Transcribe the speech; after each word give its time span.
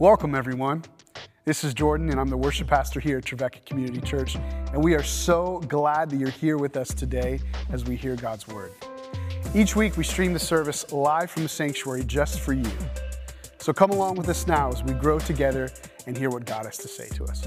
Welcome, 0.00 0.34
everyone. 0.34 0.82
This 1.44 1.62
is 1.62 1.72
Jordan, 1.72 2.10
and 2.10 2.18
I'm 2.18 2.28
the 2.28 2.36
worship 2.36 2.66
pastor 2.66 2.98
here 2.98 3.18
at 3.18 3.24
Trevecca 3.24 3.60
Community 3.64 4.00
Church. 4.00 4.34
And 4.72 4.82
we 4.82 4.94
are 4.94 5.04
so 5.04 5.60
glad 5.68 6.10
that 6.10 6.16
you're 6.16 6.30
here 6.30 6.58
with 6.58 6.76
us 6.76 6.92
today 6.92 7.38
as 7.70 7.84
we 7.84 7.94
hear 7.94 8.16
God's 8.16 8.48
Word. 8.48 8.72
Each 9.54 9.76
week, 9.76 9.96
we 9.96 10.02
stream 10.02 10.32
the 10.32 10.38
service 10.40 10.90
live 10.90 11.30
from 11.30 11.44
the 11.44 11.48
sanctuary 11.48 12.02
just 12.02 12.40
for 12.40 12.54
you. 12.54 12.68
So 13.58 13.72
come 13.72 13.92
along 13.92 14.16
with 14.16 14.28
us 14.28 14.48
now 14.48 14.68
as 14.68 14.82
we 14.82 14.94
grow 14.94 15.20
together 15.20 15.70
and 16.08 16.18
hear 16.18 16.28
what 16.28 16.44
God 16.44 16.64
has 16.64 16.76
to 16.78 16.88
say 16.88 17.06
to 17.10 17.24
us. 17.26 17.46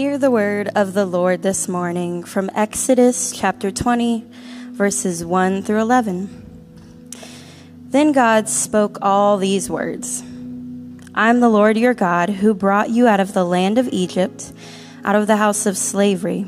Hear 0.00 0.16
the 0.16 0.30
word 0.30 0.70
of 0.74 0.94
the 0.94 1.04
Lord 1.04 1.42
this 1.42 1.68
morning 1.68 2.24
from 2.24 2.50
Exodus 2.54 3.32
chapter 3.32 3.70
20, 3.70 4.24
verses 4.70 5.26
1 5.26 5.62
through 5.62 5.82
11. 5.82 7.12
Then 7.90 8.12
God 8.12 8.48
spoke 8.48 8.96
all 9.02 9.36
these 9.36 9.68
words 9.68 10.22
I 11.14 11.28
am 11.28 11.40
the 11.40 11.50
Lord 11.50 11.76
your 11.76 11.92
God 11.92 12.30
who 12.30 12.54
brought 12.54 12.88
you 12.88 13.06
out 13.06 13.20
of 13.20 13.34
the 13.34 13.44
land 13.44 13.76
of 13.76 13.90
Egypt, 13.92 14.54
out 15.04 15.16
of 15.16 15.26
the 15.26 15.36
house 15.36 15.66
of 15.66 15.76
slavery. 15.76 16.46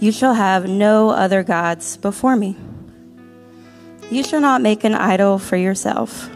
You 0.00 0.10
shall 0.10 0.34
have 0.34 0.68
no 0.68 1.10
other 1.10 1.44
gods 1.44 1.96
before 1.98 2.34
me. 2.34 2.56
You 4.10 4.24
shall 4.24 4.40
not 4.40 4.60
make 4.60 4.82
an 4.82 4.96
idol 4.96 5.38
for 5.38 5.56
yourself, 5.56 6.28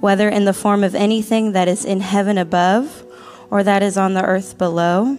whether 0.00 0.28
in 0.28 0.44
the 0.44 0.52
form 0.52 0.84
of 0.84 0.94
anything 0.94 1.52
that 1.52 1.66
is 1.66 1.82
in 1.82 2.02
heaven 2.02 2.36
above 2.36 3.06
or 3.48 3.62
that 3.62 3.82
is 3.82 3.96
on 3.96 4.12
the 4.12 4.22
earth 4.22 4.58
below 4.58 5.18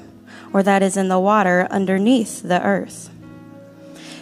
or 0.56 0.64
that 0.64 0.82
is 0.82 0.96
in 0.96 1.10
the 1.10 1.20
water 1.20 1.68
underneath 1.70 2.42
the 2.42 2.64
earth. 2.64 3.10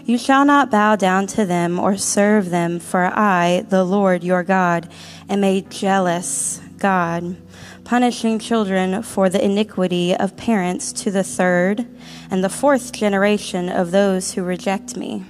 You 0.03 0.17
shall 0.17 0.45
not 0.45 0.71
bow 0.71 0.95
down 0.95 1.27
to 1.27 1.45
them 1.45 1.77
or 1.77 1.95
serve 1.95 2.49
them, 2.49 2.80
for 2.80 3.03
I, 3.03 3.63
the 3.69 3.83
Lord 3.83 4.23
your 4.23 4.41
God, 4.41 4.89
am 5.30 5.43
a 5.43 5.61
jealous 5.61 6.59
God, 6.80 7.35
punishing 7.83 8.39
children 8.39 9.03
for 9.03 9.30
the 9.30 9.45
iniquity 9.45 10.16
of 10.16 10.35
parents 10.35 10.91
to 11.03 11.11
the 11.11 11.23
third 11.23 11.85
and 12.31 12.43
the 12.43 12.49
fourth 12.49 12.91
generation 12.91 13.69
of 13.69 13.91
those 13.91 14.33
who 14.33 14.41
reject 14.41 14.97
me, 14.97 15.23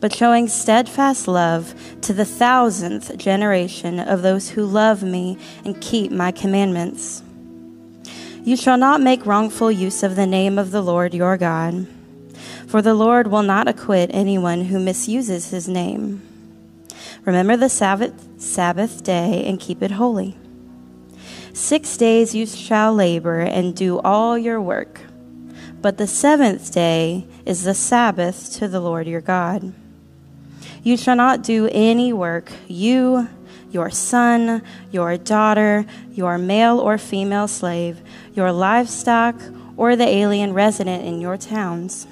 but 0.00 0.14
showing 0.14 0.48
steadfast 0.48 1.28
love 1.28 1.74
to 2.00 2.14
the 2.14 2.24
thousandth 2.24 3.18
generation 3.18 4.00
of 4.00 4.22
those 4.22 4.48
who 4.48 4.64
love 4.64 5.02
me 5.02 5.36
and 5.66 5.82
keep 5.82 6.10
my 6.10 6.32
commandments. 6.32 7.22
You 8.44 8.56
shall 8.56 8.76
not 8.76 9.00
make 9.00 9.24
wrongful 9.24 9.70
use 9.70 10.02
of 10.02 10.16
the 10.16 10.26
name 10.26 10.58
of 10.58 10.72
the 10.72 10.82
Lord 10.82 11.14
your 11.14 11.36
God, 11.36 11.86
for 12.66 12.82
the 12.82 12.92
Lord 12.92 13.28
will 13.28 13.44
not 13.44 13.68
acquit 13.68 14.10
anyone 14.12 14.64
who 14.64 14.80
misuses 14.80 15.50
his 15.50 15.68
name. 15.68 16.22
Remember 17.24 17.56
the 17.56 17.68
Sabbath, 17.68 18.40
Sabbath 18.42 19.04
day 19.04 19.44
and 19.46 19.60
keep 19.60 19.80
it 19.80 19.92
holy. 19.92 20.36
Six 21.52 21.96
days 21.96 22.34
you 22.34 22.46
shall 22.46 22.92
labor 22.92 23.38
and 23.38 23.76
do 23.76 24.00
all 24.00 24.36
your 24.36 24.60
work, 24.60 25.02
but 25.80 25.96
the 25.96 26.08
seventh 26.08 26.72
day 26.72 27.28
is 27.46 27.62
the 27.62 27.74
Sabbath 27.74 28.52
to 28.54 28.66
the 28.66 28.80
Lord 28.80 29.06
your 29.06 29.20
God. 29.20 29.72
You 30.82 30.96
shall 30.96 31.14
not 31.14 31.44
do 31.44 31.68
any 31.70 32.12
work, 32.12 32.50
you, 32.66 33.28
your 33.70 33.90
son, 33.90 34.62
your 34.90 35.16
daughter, 35.16 35.86
your 36.12 36.38
male 36.38 36.78
or 36.78 36.98
female 36.98 37.48
slave, 37.48 38.02
your 38.34 38.52
livestock, 38.52 39.36
or 39.76 39.96
the 39.96 40.06
alien 40.06 40.52
resident 40.52 41.04
in 41.04 41.20
your 41.20 41.36
towns. 41.36 42.06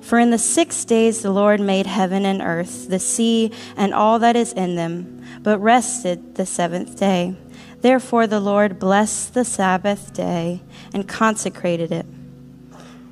For 0.00 0.18
in 0.18 0.30
the 0.30 0.38
six 0.38 0.84
days 0.84 1.22
the 1.22 1.30
Lord 1.30 1.60
made 1.60 1.86
heaven 1.86 2.24
and 2.24 2.42
earth, 2.42 2.88
the 2.88 2.98
sea, 2.98 3.52
and 3.76 3.94
all 3.94 4.18
that 4.18 4.34
is 4.34 4.52
in 4.52 4.74
them, 4.74 5.24
but 5.42 5.58
rested 5.60 6.34
the 6.34 6.46
seventh 6.46 6.98
day. 6.98 7.36
Therefore 7.80 8.26
the 8.26 8.40
Lord 8.40 8.78
blessed 8.78 9.34
the 9.34 9.44
Sabbath 9.44 10.12
day 10.12 10.62
and 10.92 11.06
consecrated 11.08 11.92
it. 11.92 12.06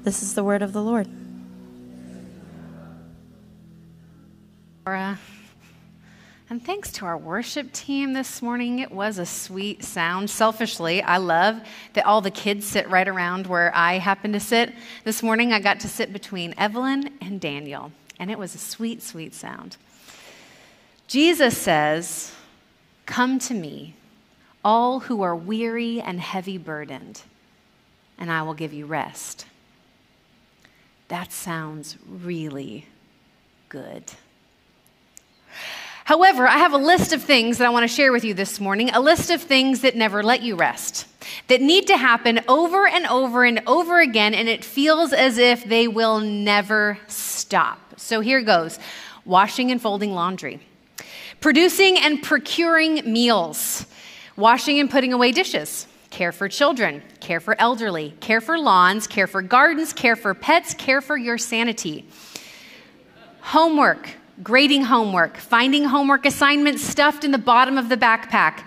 This 0.05 0.23
is 0.23 0.35
the 0.35 0.45
word 0.45 0.63
of 0.63 0.73
the 0.73 0.83
Lord. 0.83 1.09
Laura. 4.87 5.19
And 6.51 6.65
thanks 6.65 6.91
to 6.93 7.05
our 7.05 7.19
worship 7.19 7.73
team 7.73 8.15
this 8.15 8.41
morning. 8.41 8.79
It 8.79 8.91
was 8.91 9.19
a 9.19 9.27
sweet 9.27 9.85
sound. 9.85 10.31
Selfishly, 10.31 11.03
I 11.03 11.19
love 11.19 11.61
that 11.93 12.07
all 12.07 12.23
the 12.23 12.31
kids 12.31 12.65
sit 12.65 12.89
right 12.89 13.07
around 13.07 13.47
where 13.47 13.71
I 13.75 13.99
happen 13.99 14.33
to 14.33 14.41
sit. 14.41 14.73
This 15.05 15.23
morning, 15.23 15.53
I 15.53 15.61
got 15.61 15.81
to 15.81 15.89
sit 15.89 16.11
between 16.11 16.55
Evelyn 16.57 17.11
and 17.21 17.39
Daniel, 17.39 17.93
and 18.19 18.31
it 18.31 18.39
was 18.39 18.55
a 18.55 18.59
sweet, 18.59 19.03
sweet 19.03 19.35
sound. 19.35 19.77
Jesus 21.07 21.59
says, 21.59 22.33
Come 23.05 23.39
to 23.41 23.53
me, 23.53 23.95
all 24.65 25.01
who 25.01 25.21
are 25.21 25.37
weary 25.37 26.01
and 26.01 26.19
heavy 26.19 26.57
burdened, 26.57 27.21
and 28.17 28.33
I 28.33 28.41
will 28.41 28.55
give 28.55 28.73
you 28.73 28.87
rest. 28.87 29.45
That 31.09 31.31
sounds 31.31 31.99
really 32.09 32.87
good. 33.69 34.05
However, 36.09 36.49
I 36.49 36.57
have 36.57 36.73
a 36.73 36.79
list 36.79 37.13
of 37.13 37.23
things 37.23 37.59
that 37.59 37.67
I 37.67 37.69
want 37.69 37.85
to 37.85 37.95
share 37.95 38.13
with 38.13 38.25
you 38.25 38.33
this 38.33 38.61
morning, 38.61 38.89
a 38.89 38.99
list 38.99 39.29
of 39.29 39.43
things 39.43 39.83
that 39.83 39.95
never 39.95 40.23
let 40.23 40.41
you 40.41 40.57
rest, 40.57 41.07
that 41.49 41.61
need 41.61 41.89
to 41.89 41.99
happen 41.99 42.41
over 42.49 42.89
and 42.89 43.07
over 43.09 43.45
and 43.45 43.61
over 43.67 44.01
again, 44.01 44.33
and 44.33 44.49
it 44.49 44.65
feels 44.65 45.13
as 45.13 45.37
if 45.37 45.65
they 45.65 45.87
will 45.87 46.21
never 46.21 46.99
stop. 47.09 47.79
So 47.99 48.21
here 48.21 48.41
goes 48.41 48.79
washing 49.27 49.71
and 49.71 49.83
folding 49.83 50.15
laundry, 50.15 50.61
producing 51.43 51.99
and 51.99 52.23
procuring 52.23 53.13
meals, 53.13 53.85
washing 54.35 54.81
and 54.81 54.91
putting 54.91 55.13
away 55.13 55.33
dishes. 55.33 55.87
Care 56.09 56.33
for 56.33 56.49
children, 56.49 57.03
care 57.21 57.39
for 57.39 57.55
elderly, 57.61 58.15
care 58.21 58.41
for 58.41 58.59
lawns, 58.59 59.07
care 59.07 59.27
for 59.27 59.43
gardens, 59.43 59.93
care 59.93 60.17
for 60.17 60.33
pets, 60.33 60.73
care 60.73 61.03
for 61.03 61.19
your 61.19 61.37
sanity. 61.37 62.07
Homework, 63.43 64.09
grading 64.43 64.85
homework, 64.85 65.37
finding 65.37 65.85
homework 65.85 66.25
assignments 66.27 66.83
stuffed 66.83 67.25
in 67.25 67.31
the 67.31 67.39
bottom 67.39 67.77
of 67.79 67.89
the 67.89 67.97
backpack, 67.97 68.63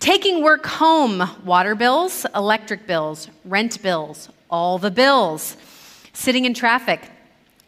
taking 0.00 0.42
work 0.42 0.66
home, 0.66 1.22
water 1.44 1.74
bills, 1.74 2.26
electric 2.34 2.86
bills, 2.86 3.28
rent 3.44 3.82
bills, 3.82 4.28
all 4.50 4.78
the 4.78 4.90
bills, 4.90 5.56
sitting 6.12 6.44
in 6.44 6.54
traffic, 6.54 7.10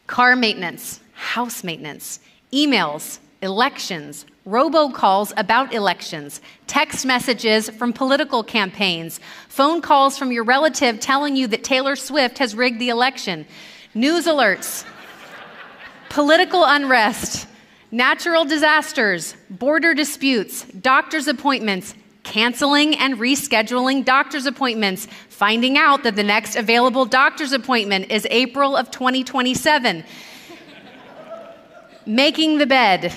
car 0.06 0.36
maintenance, 0.36 1.00
house 1.12 1.64
maintenance, 1.64 2.20
emails, 2.52 3.18
elections, 3.42 4.26
robocalls 4.46 5.32
about 5.36 5.72
elections, 5.72 6.40
text 6.66 7.06
messages 7.06 7.68
from 7.70 7.92
political 7.92 8.42
campaigns, 8.42 9.20
phone 9.48 9.80
calls 9.80 10.18
from 10.18 10.32
your 10.32 10.44
relative 10.44 11.00
telling 11.00 11.36
you 11.36 11.46
that 11.46 11.64
Taylor 11.64 11.96
Swift 11.96 12.38
has 12.38 12.54
rigged 12.54 12.78
the 12.78 12.90
election, 12.90 13.46
news 13.94 14.26
alerts, 14.26 14.84
political 16.14 16.62
unrest, 16.64 17.48
natural 17.90 18.44
disasters, 18.44 19.34
border 19.50 19.94
disputes, 19.94 20.62
doctor's 20.62 21.26
appointments, 21.26 21.92
canceling 22.22 22.96
and 22.98 23.14
rescheduling 23.14 24.04
doctor's 24.04 24.46
appointments, 24.46 25.08
finding 25.28 25.76
out 25.76 26.04
that 26.04 26.14
the 26.14 26.22
next 26.22 26.54
available 26.54 27.04
doctor's 27.04 27.50
appointment 27.50 28.12
is 28.12 28.28
April 28.30 28.76
of 28.76 28.92
2027, 28.92 30.04
making 32.06 32.58
the 32.58 32.66
bed, 32.66 33.12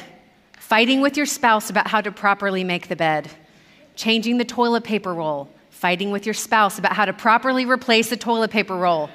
fighting 0.58 1.00
with 1.00 1.16
your 1.16 1.28
spouse 1.28 1.70
about 1.70 1.88
how 1.88 2.02
to 2.02 2.12
properly 2.12 2.64
make 2.64 2.88
the 2.88 2.96
bed, 2.96 3.30
changing 3.96 4.40
the 4.40 4.46
toilet 4.46 4.84
paper 4.84 5.14
roll, 5.14 5.48
fighting 5.70 6.10
with 6.10 6.26
your 6.26 6.34
spouse 6.34 6.80
about 6.80 6.94
how 6.94 7.06
to 7.06 7.14
properly 7.14 7.64
replace 7.64 8.10
the 8.10 8.18
toilet 8.18 8.50
paper 8.50 8.76
roll, 8.76 9.08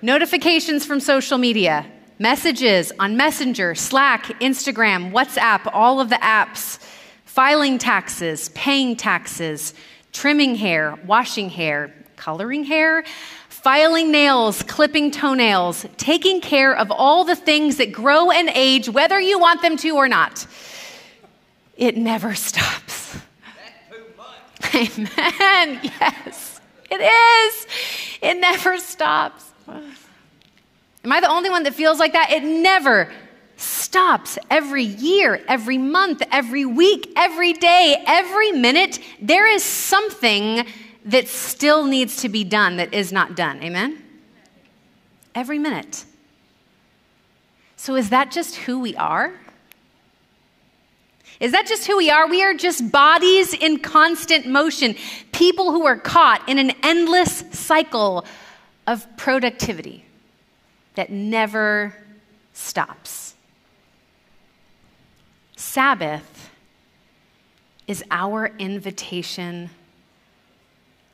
notifications 0.00 0.86
from 0.86 1.00
social 1.00 1.36
media 1.36 1.84
messages 2.20 2.92
on 3.00 3.16
Messenger, 3.16 3.74
Slack, 3.74 4.24
Instagram, 4.40 5.10
WhatsApp, 5.10 5.68
all 5.72 6.00
of 6.00 6.10
the 6.10 6.16
apps, 6.16 6.78
filing 7.24 7.78
taxes, 7.78 8.50
paying 8.50 8.94
taxes, 8.94 9.74
trimming 10.12 10.54
hair, 10.54 10.98
washing 11.06 11.48
hair, 11.48 11.92
coloring 12.16 12.64
hair, 12.64 13.02
filing 13.48 14.10
nails, 14.10 14.62
clipping 14.64 15.10
toenails, 15.10 15.86
taking 15.96 16.42
care 16.42 16.76
of 16.76 16.90
all 16.90 17.24
the 17.24 17.34
things 17.34 17.78
that 17.78 17.90
grow 17.90 18.30
and 18.30 18.50
age, 18.54 18.88
whether 18.88 19.18
you 19.18 19.38
want 19.38 19.62
them 19.62 19.78
to 19.78 19.96
or 19.96 20.06
not. 20.06 20.46
It 21.76 21.96
never 21.96 22.34
stops. 22.34 23.16
Amen. 24.74 25.80
Yes, 26.00 26.60
it 26.90 27.00
is. 27.00 27.66
It 28.20 28.40
never 28.40 28.78
stops. 28.78 29.44
Am 31.04 31.12
I 31.12 31.20
the 31.20 31.30
only 31.30 31.50
one 31.50 31.62
that 31.62 31.74
feels 31.74 31.98
like 31.98 32.12
that? 32.12 32.30
It 32.30 32.42
never 32.42 33.10
stops. 33.56 34.38
Every 34.50 34.84
year, 34.84 35.42
every 35.48 35.78
month, 35.78 36.22
every 36.30 36.64
week, 36.64 37.12
every 37.16 37.52
day, 37.52 38.02
every 38.06 38.52
minute, 38.52 38.98
there 39.20 39.46
is 39.46 39.62
something 39.62 40.66
that 41.06 41.28
still 41.28 41.84
needs 41.84 42.16
to 42.22 42.28
be 42.28 42.44
done 42.44 42.76
that 42.76 42.92
is 42.92 43.12
not 43.12 43.34
done. 43.34 43.62
Amen? 43.62 44.02
every 45.34 45.58
minute. 45.58 46.04
So, 47.76 47.94
is 47.94 48.10
that 48.10 48.30
just 48.30 48.56
who 48.56 48.80
we 48.80 48.94
are? 48.96 49.32
Is 51.38 51.52
that 51.52 51.66
just 51.66 51.86
who 51.86 51.96
we 51.96 52.10
are? 52.10 52.28
We 52.28 52.42
are 52.42 52.52
just 52.52 52.92
bodies 52.92 53.54
in 53.54 53.78
constant 53.78 54.46
motion, 54.46 54.94
people 55.32 55.72
who 55.72 55.86
are 55.86 55.96
caught 55.96 56.46
in 56.48 56.58
an 56.58 56.72
endless 56.82 57.44
cycle 57.52 58.26
of 58.86 59.06
productivity 59.16 60.04
that 60.94 61.10
never 61.10 61.94
stops. 62.52 63.34
Sabbath 65.56 66.50
is 67.86 68.04
our 68.10 68.52
invitation 68.58 69.70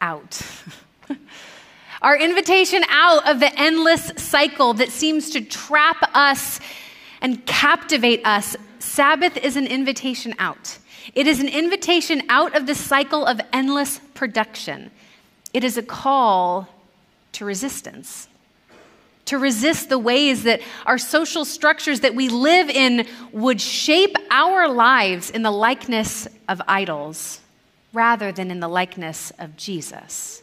out. 0.00 0.40
our 2.02 2.18
invitation 2.18 2.84
out 2.88 3.28
of 3.28 3.40
the 3.40 3.58
endless 3.58 4.12
cycle 4.16 4.74
that 4.74 4.90
seems 4.90 5.30
to 5.30 5.40
trap 5.40 6.10
us 6.14 6.60
and 7.20 7.44
captivate 7.46 8.24
us. 8.26 8.56
Sabbath 8.78 9.36
is 9.38 9.56
an 9.56 9.66
invitation 9.66 10.34
out. 10.38 10.78
It 11.14 11.26
is 11.26 11.40
an 11.40 11.48
invitation 11.48 12.22
out 12.28 12.54
of 12.56 12.66
the 12.66 12.74
cycle 12.74 13.24
of 13.24 13.40
endless 13.52 14.00
production. 14.14 14.90
It 15.52 15.64
is 15.64 15.76
a 15.76 15.82
call 15.82 16.68
to 17.32 17.44
resistance. 17.44 18.28
To 19.26 19.38
resist 19.38 19.88
the 19.88 19.98
ways 19.98 20.44
that 20.44 20.60
our 20.86 20.98
social 20.98 21.44
structures 21.44 22.00
that 22.00 22.14
we 22.14 22.28
live 22.28 22.70
in 22.70 23.06
would 23.32 23.60
shape 23.60 24.16
our 24.30 24.68
lives 24.68 25.30
in 25.30 25.42
the 25.42 25.50
likeness 25.50 26.28
of 26.48 26.62
idols 26.68 27.40
rather 27.92 28.30
than 28.30 28.50
in 28.50 28.60
the 28.60 28.68
likeness 28.68 29.32
of 29.38 29.56
Jesus. 29.56 30.42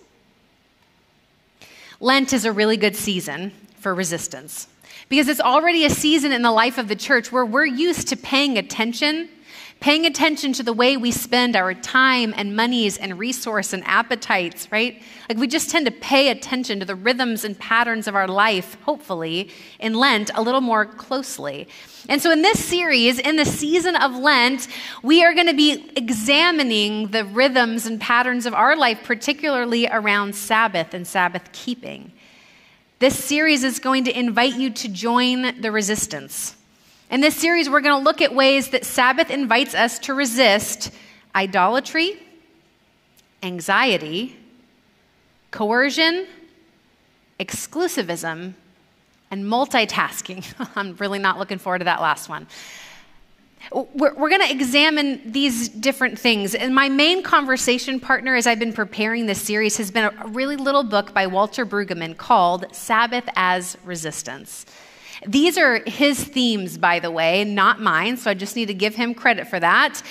Lent 2.00 2.34
is 2.34 2.44
a 2.44 2.52
really 2.52 2.76
good 2.76 2.96
season 2.96 3.54
for 3.78 3.96
resistance 3.96 4.68
because 5.08 5.28
it's 5.28 5.40
already 5.40 5.86
a 5.86 5.90
season 5.90 6.32
in 6.32 6.42
the 6.42 6.52
life 6.52 6.78
of 6.78 6.88
the 6.88 6.96
church 6.96 7.32
where 7.32 7.46
we're 7.46 7.66
used 7.66 8.08
to 8.10 8.18
paying 8.18 8.58
attention 8.58 9.30
paying 9.84 10.06
attention 10.06 10.54
to 10.54 10.64
the 10.64 10.72
way 10.72 10.96
we 10.96 11.12
spend 11.12 11.58
our 11.58 11.74
time 11.74 12.34
and 12.38 12.56
monies 12.56 12.98
and 12.98 13.20
resource 13.20 13.74
and 13.74 13.84
appetites, 13.86 14.72
right? 14.72 15.04
Like 15.28 15.38
we 15.38 15.46
just 15.46 15.70
tend 15.70 15.86
to 15.88 15.92
pay 15.92 16.30
attention 16.30 16.80
to 16.80 16.86
the 16.86 16.96
rhythms 16.96 17.44
and 17.44 17.60
patterns 17.60 18.08
of 18.08 18.16
our 18.16 18.30
life, 18.30 18.78
hopefully, 18.84 19.50
in 19.80 19.94
Lent 19.94 20.32
a 20.36 20.42
little 20.42 20.62
more 20.62 20.86
closely. 20.86 21.68
And 22.08 22.22
so, 22.22 22.32
in 22.32 22.42
this 22.42 22.64
series, 22.64 23.20
in 23.20 23.36
the 23.36 23.44
season 23.44 23.98
of 23.98 24.16
Lent, 24.16 24.70
we 25.04 25.22
are 25.22 25.34
going 25.34 25.48
to 25.48 25.54
be 25.54 25.92
examining 25.98 27.10
the 27.10 27.26
rhythms 27.26 27.86
and 27.86 28.00
patterns 28.00 28.46
of 28.46 28.54
our 28.54 28.78
life, 28.78 29.02
particularly 29.04 29.86
around 29.88 30.34
Sabbath 30.34 30.94
and 30.94 31.06
Sabbath 31.06 31.52
keeping. 31.52 32.14
This 33.00 33.22
series 33.22 33.66
is 33.66 33.80
going 33.80 34.06
to 34.06 34.18
invite 34.18 34.56
you 34.56 34.70
to 34.70 34.88
join 34.88 35.60
the 35.60 35.74
resistance 35.74 36.56
in 37.14 37.22
this 37.22 37.36
series, 37.36 37.70
we're 37.70 37.82
going 37.82 37.96
to 37.96 38.04
look 38.04 38.24
at 38.24 38.34
ways 38.34 38.70
that 38.70 38.84
Sabbath 38.84 39.30
invites 39.30 39.76
us 39.76 40.00
to 40.00 40.16
resist 40.16 40.92
idolatry, 41.36 42.20
anxiety, 43.44 44.36
coercion, 45.52 46.26
exclusivism, 47.40 48.56
and 49.30 49.46
multitasking. 49.46 50.44
I'm 50.76 50.96
really 50.96 51.20
not 51.20 51.38
looking 51.38 51.60
forward 51.60 51.80
to 51.80 51.86
that 51.86 52.02
last 52.02 52.30
one. 52.30 52.48
We're, 53.72 54.16
we're 54.16 54.30
going 54.30 54.42
to 54.42 54.52
examine 54.52 55.32
these 55.32 55.70
different 55.70 56.18
things. 56.18 56.56
And 56.56 56.74
my 56.74 56.90
main 56.90 57.22
conversation 57.22 58.00
partner, 58.00 58.34
as 58.34 58.48
I've 58.48 58.58
been 58.58 58.74
preparing 58.74 59.28
this 59.28 59.40
series, 59.40 59.78
has 59.78 59.92
been 59.92 60.06
a 60.06 60.28
really 60.30 60.56
little 60.56 60.84
book 60.84 61.14
by 61.14 61.28
Walter 61.28 61.64
Brueggemann 61.64 62.18
called 62.18 62.66
Sabbath 62.76 63.30
as 63.36 63.78
Resistance. 63.86 64.66
These 65.28 65.58
are 65.58 65.82
his 65.86 66.24
themes, 66.24 66.78
by 66.78 67.00
the 67.00 67.10
way, 67.10 67.44
not 67.44 67.82
mine, 67.82 68.18
so 68.18 68.30
I 68.30 68.34
just 68.34 68.56
need 68.56 68.68
to 68.68 68.74
give 68.74 68.96
him 68.96 69.14
credit 69.14 69.48
for 69.48 69.60
that. 69.60 70.02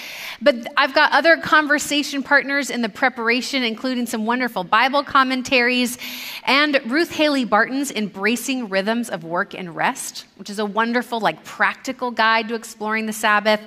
But 0.40 0.66
I've 0.76 0.94
got 0.94 1.12
other 1.12 1.36
conversation 1.36 2.22
partners 2.22 2.70
in 2.70 2.82
the 2.82 2.88
preparation, 2.88 3.62
including 3.62 4.06
some 4.06 4.26
wonderful 4.26 4.64
Bible 4.64 5.04
commentaries 5.04 5.98
and 6.44 6.80
Ruth 6.86 7.12
Haley 7.12 7.44
Barton's 7.44 7.90
Embracing 7.90 8.68
Rhythms 8.68 9.10
of 9.10 9.24
Work 9.24 9.54
and 9.54 9.76
Rest, 9.76 10.24
which 10.36 10.50
is 10.50 10.58
a 10.58 10.64
wonderful, 10.66 11.20
like, 11.20 11.44
practical 11.44 12.10
guide 12.10 12.48
to 12.48 12.54
exploring 12.54 13.06
the 13.06 13.12
Sabbath. 13.12 13.60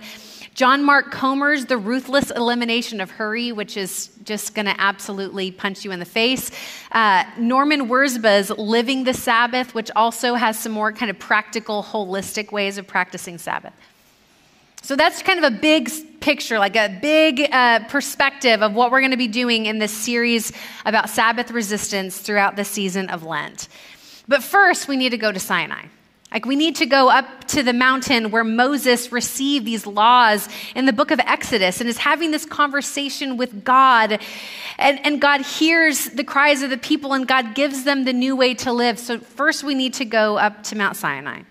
John 0.55 0.85
Mark 0.85 1.11
Comer's 1.11 1.65
The 1.65 1.77
Ruthless 1.77 2.31
Elimination 2.31 3.01
of 3.01 3.11
Hurry, 3.11 3.51
which 3.51 3.75
is 3.75 4.09
just 4.23 4.55
going 4.55 4.67
to 4.67 4.75
absolutely 4.79 5.51
punch 5.51 5.83
you 5.83 5.91
in 5.91 5.99
the 5.99 6.05
face. 6.05 6.49
Uh, 6.93 7.25
Norman 7.37 7.89
Wirzba's 7.89 8.49
Living 8.51 9.03
the 9.03 9.13
Sabbath, 9.13 9.75
which 9.75 9.91
also 9.97 10.35
has 10.35 10.57
some 10.57 10.71
more 10.71 10.93
kind 10.93 11.11
of 11.11 11.19
practical, 11.19 11.83
holistic 11.83 12.53
ways 12.53 12.77
of 12.77 12.87
practicing 12.87 13.37
Sabbath. 13.37 13.73
So 14.81 14.95
that's 14.95 15.21
kind 15.21 15.43
of 15.43 15.51
a 15.51 15.57
big 15.57 15.91
picture, 16.21 16.57
like 16.57 16.77
a 16.77 16.99
big 17.01 17.49
uh, 17.51 17.79
perspective 17.89 18.61
of 18.61 18.73
what 18.73 18.91
we're 18.91 19.01
going 19.01 19.11
to 19.11 19.17
be 19.17 19.27
doing 19.27 19.65
in 19.65 19.79
this 19.79 19.91
series 19.91 20.53
about 20.85 21.09
Sabbath 21.09 21.51
resistance 21.51 22.17
throughout 22.17 22.55
the 22.55 22.63
season 22.63 23.09
of 23.09 23.23
Lent. 23.23 23.67
But 24.25 24.41
first, 24.41 24.87
we 24.87 24.95
need 24.95 25.09
to 25.09 25.17
go 25.17 25.33
to 25.33 25.39
Sinai. 25.39 25.87
Like, 26.35 26.45
we 26.45 26.57
need 26.57 26.75
to 26.75 26.85
go 26.85 27.09
up 27.09 27.45
to 27.45 27.63
the 27.63 27.71
mountain 27.71 28.29
where 28.29 28.43
Moses 28.43 29.09
received 29.09 29.65
these 29.65 29.87
laws 29.87 30.49
in 30.75 30.85
the 30.85 30.91
book 30.91 31.11
of 31.11 31.19
Exodus 31.21 31.79
and 31.79 31.89
is 31.89 31.97
having 31.97 32.31
this 32.31 32.45
conversation 32.45 33.37
with 33.37 33.63
God. 33.63 34.19
And, 34.77 34.99
and 35.05 35.21
God 35.21 35.45
hears 35.45 36.09
the 36.09 36.25
cries 36.25 36.61
of 36.61 36.71
the 36.71 36.77
people 36.77 37.13
and 37.13 37.25
God 37.25 37.55
gives 37.55 37.85
them 37.85 38.03
the 38.03 38.11
new 38.11 38.35
way 38.35 38.53
to 38.55 38.73
live. 38.73 38.99
So, 38.99 39.17
first, 39.17 39.63
we 39.63 39.75
need 39.75 39.93
to 39.93 40.03
go 40.03 40.37
up 40.37 40.61
to 40.63 40.75
Mount 40.75 40.97
Sinai. 40.97 41.43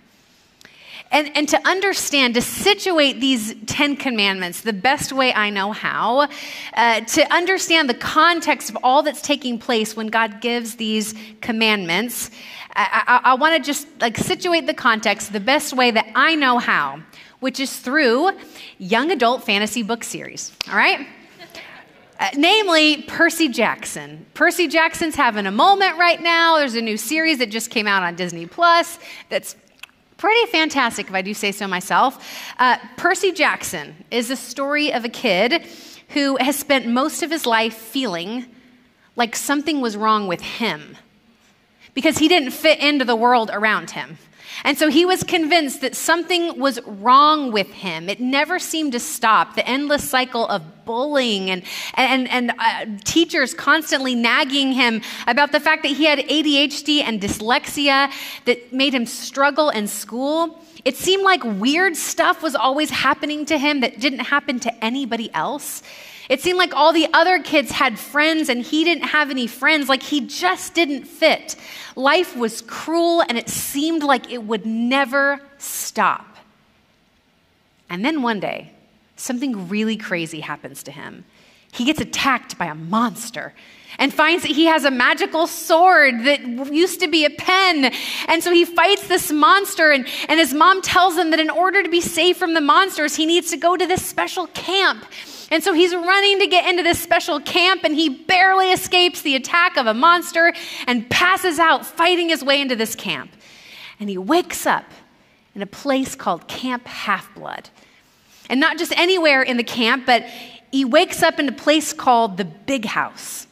And, 1.10 1.30
and 1.36 1.48
to 1.50 1.66
understand, 1.66 2.34
to 2.34 2.42
situate 2.42 3.20
these 3.20 3.54
10 3.66 3.96
commandments 3.96 4.62
the 4.62 4.72
best 4.72 5.12
way 5.12 5.32
I 5.32 5.48
know 5.48 5.70
how, 5.70 6.28
uh, 6.74 7.00
to 7.00 7.32
understand 7.32 7.88
the 7.88 7.94
context 7.94 8.68
of 8.68 8.76
all 8.82 9.02
that's 9.02 9.22
taking 9.22 9.58
place 9.58 9.96
when 9.96 10.08
God 10.08 10.40
gives 10.40 10.74
these 10.74 11.14
commandments, 11.40 12.32
I, 12.76 13.20
I, 13.24 13.30
I 13.30 13.34
want 13.34 13.56
to 13.56 13.62
just 13.62 13.86
like 14.00 14.18
situate 14.18 14.66
the 14.66 14.74
context 14.74 15.32
the 15.32 15.40
best 15.40 15.72
way 15.72 15.90
that 15.90 16.06
I 16.14 16.34
know 16.34 16.58
how, 16.58 17.00
which 17.40 17.60
is 17.60 17.76
through 17.76 18.32
young 18.78 19.10
adult 19.10 19.44
fantasy 19.44 19.82
book 19.82 20.02
series. 20.02 20.52
All 20.68 20.76
right? 20.76 21.06
Uh, 22.18 22.30
namely, 22.36 23.02
Percy 23.02 23.48
Jackson. 23.48 24.24
Percy 24.34 24.68
Jackson's 24.68 25.16
having 25.16 25.46
a 25.46 25.50
moment 25.50 25.98
right 25.98 26.22
now. 26.22 26.58
There's 26.58 26.76
a 26.76 26.80
new 26.80 26.96
series 26.96 27.38
that 27.38 27.50
just 27.50 27.70
came 27.70 27.88
out 27.88 28.02
on 28.04 28.14
Disney 28.14 28.46
Plus 28.46 28.98
that's 29.28 29.56
pretty 30.16 30.50
fantastic, 30.50 31.08
if 31.08 31.14
I 31.14 31.22
do 31.22 31.34
say 31.34 31.50
so 31.50 31.66
myself. 31.66 32.24
Uh, 32.58 32.78
Percy 32.96 33.32
Jackson 33.32 33.96
is 34.10 34.28
the 34.28 34.36
story 34.36 34.92
of 34.92 35.04
a 35.04 35.08
kid 35.08 35.66
who 36.10 36.36
has 36.36 36.56
spent 36.56 36.86
most 36.86 37.22
of 37.24 37.30
his 37.30 37.46
life 37.46 37.74
feeling 37.74 38.46
like 39.16 39.34
something 39.34 39.80
was 39.80 39.96
wrong 39.96 40.28
with 40.28 40.40
him 40.40 40.96
because 41.94 42.18
he 42.18 42.28
didn't 42.28 42.50
fit 42.50 42.80
into 42.80 43.04
the 43.04 43.16
world 43.16 43.50
around 43.52 43.90
him. 43.92 44.18
And 44.62 44.78
so 44.78 44.88
he 44.88 45.04
was 45.04 45.24
convinced 45.24 45.80
that 45.80 45.96
something 45.96 46.60
was 46.60 46.80
wrong 46.86 47.50
with 47.50 47.68
him. 47.68 48.08
It 48.08 48.20
never 48.20 48.58
seemed 48.58 48.92
to 48.92 49.00
stop. 49.00 49.56
The 49.56 49.68
endless 49.68 50.08
cycle 50.08 50.46
of 50.46 50.84
bullying 50.84 51.50
and, 51.50 51.62
and, 51.94 52.28
and 52.28 52.52
uh, 52.58 52.86
teachers 53.04 53.52
constantly 53.54 54.14
nagging 54.14 54.72
him 54.72 55.02
about 55.26 55.50
the 55.50 55.60
fact 55.60 55.82
that 55.82 55.92
he 55.92 56.04
had 56.04 56.20
ADHD 56.20 57.02
and 57.02 57.20
dyslexia 57.20 58.12
that 58.44 58.72
made 58.72 58.94
him 58.94 59.06
struggle 59.06 59.70
in 59.70 59.88
school. 59.88 60.60
It 60.84 60.96
seemed 60.96 61.22
like 61.22 61.42
weird 61.44 61.96
stuff 61.96 62.42
was 62.42 62.54
always 62.54 62.90
happening 62.90 63.46
to 63.46 63.58
him 63.58 63.80
that 63.80 64.00
didn't 64.00 64.20
happen 64.20 64.60
to 64.60 64.84
anybody 64.84 65.32
else. 65.32 65.82
It 66.28 66.40
seemed 66.40 66.58
like 66.58 66.74
all 66.74 66.92
the 66.92 67.08
other 67.12 67.42
kids 67.42 67.70
had 67.70 67.98
friends 67.98 68.48
and 68.48 68.62
he 68.62 68.84
didn't 68.84 69.04
have 69.04 69.30
any 69.30 69.46
friends, 69.46 69.88
like 69.88 70.02
he 70.02 70.20
just 70.22 70.74
didn't 70.74 71.04
fit. 71.04 71.56
Life 71.96 72.36
was 72.36 72.60
cruel 72.62 73.22
and 73.22 73.38
it 73.38 73.48
seemed 73.48 74.02
like 74.02 74.30
it 74.30 74.42
would 74.44 74.66
never 74.66 75.40
stop. 75.58 76.36
And 77.88 78.04
then 78.04 78.22
one 78.22 78.40
day, 78.40 78.72
something 79.16 79.68
really 79.68 79.96
crazy 79.96 80.40
happens 80.40 80.82
to 80.84 80.90
him. 80.90 81.24
He 81.72 81.84
gets 81.84 82.00
attacked 82.00 82.56
by 82.58 82.66
a 82.66 82.74
monster 82.74 83.54
and 83.98 84.12
finds 84.12 84.42
that 84.42 84.52
he 84.52 84.66
has 84.66 84.84
a 84.84 84.90
magical 84.90 85.46
sword 85.46 86.24
that 86.24 86.40
used 86.72 87.00
to 87.00 87.08
be 87.08 87.24
a 87.24 87.30
pen. 87.30 87.92
And 88.28 88.42
so 88.42 88.52
he 88.52 88.64
fights 88.64 89.08
this 89.08 89.30
monster, 89.30 89.90
and, 89.90 90.06
and 90.28 90.38
his 90.38 90.54
mom 90.54 90.82
tells 90.82 91.16
him 91.16 91.30
that 91.30 91.40
in 91.40 91.50
order 91.50 91.82
to 91.82 91.88
be 91.88 92.00
safe 92.00 92.36
from 92.36 92.54
the 92.54 92.60
monsters, 92.60 93.16
he 93.16 93.26
needs 93.26 93.50
to 93.50 93.56
go 93.56 93.76
to 93.76 93.86
this 93.86 94.04
special 94.04 94.46
camp. 94.48 95.04
And 95.50 95.62
so 95.62 95.72
he's 95.72 95.94
running 95.94 96.40
to 96.40 96.46
get 96.46 96.68
into 96.68 96.82
this 96.82 96.98
special 96.98 97.40
camp, 97.40 97.84
and 97.84 97.94
he 97.94 98.08
barely 98.08 98.72
escapes 98.72 99.22
the 99.22 99.36
attack 99.36 99.76
of 99.76 99.86
a 99.86 99.94
monster 99.94 100.52
and 100.86 101.08
passes 101.10 101.58
out 101.58 101.84
fighting 101.86 102.28
his 102.28 102.42
way 102.42 102.60
into 102.60 102.76
this 102.76 102.94
camp. 102.94 103.30
And 104.00 104.08
he 104.08 104.18
wakes 104.18 104.66
up 104.66 104.84
in 105.54 105.62
a 105.62 105.66
place 105.66 106.14
called 106.14 106.48
Camp 106.48 106.86
Half 106.86 107.34
Blood. 107.34 107.70
And 108.50 108.60
not 108.60 108.78
just 108.78 108.92
anywhere 108.98 109.42
in 109.42 109.56
the 109.56 109.64
camp, 109.64 110.04
but 110.06 110.24
he 110.70 110.84
wakes 110.84 111.22
up 111.22 111.38
in 111.38 111.48
a 111.48 111.52
place 111.52 111.92
called 111.92 112.36
the 112.36 112.44
Big 112.44 112.84
House. 112.84 113.46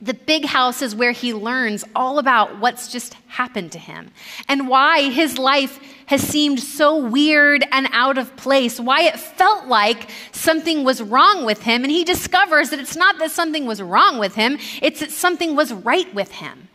The 0.00 0.14
big 0.14 0.44
house 0.44 0.80
is 0.80 0.94
where 0.94 1.10
he 1.10 1.34
learns 1.34 1.84
all 1.96 2.20
about 2.20 2.60
what's 2.60 2.86
just 2.92 3.14
happened 3.26 3.72
to 3.72 3.78
him 3.80 4.12
and 4.48 4.68
why 4.68 5.10
his 5.10 5.38
life 5.38 5.80
has 6.06 6.22
seemed 6.22 6.60
so 6.60 6.96
weird 7.04 7.66
and 7.72 7.88
out 7.92 8.16
of 8.16 8.34
place, 8.36 8.78
why 8.78 9.02
it 9.02 9.18
felt 9.18 9.66
like 9.66 10.08
something 10.30 10.84
was 10.84 11.02
wrong 11.02 11.44
with 11.44 11.62
him. 11.62 11.82
And 11.82 11.90
he 11.90 12.04
discovers 12.04 12.70
that 12.70 12.78
it's 12.78 12.96
not 12.96 13.18
that 13.18 13.32
something 13.32 13.66
was 13.66 13.82
wrong 13.82 14.18
with 14.18 14.36
him, 14.36 14.58
it's 14.80 15.00
that 15.00 15.10
something 15.10 15.56
was 15.56 15.72
right 15.72 16.12
with 16.14 16.30
him. 16.30 16.68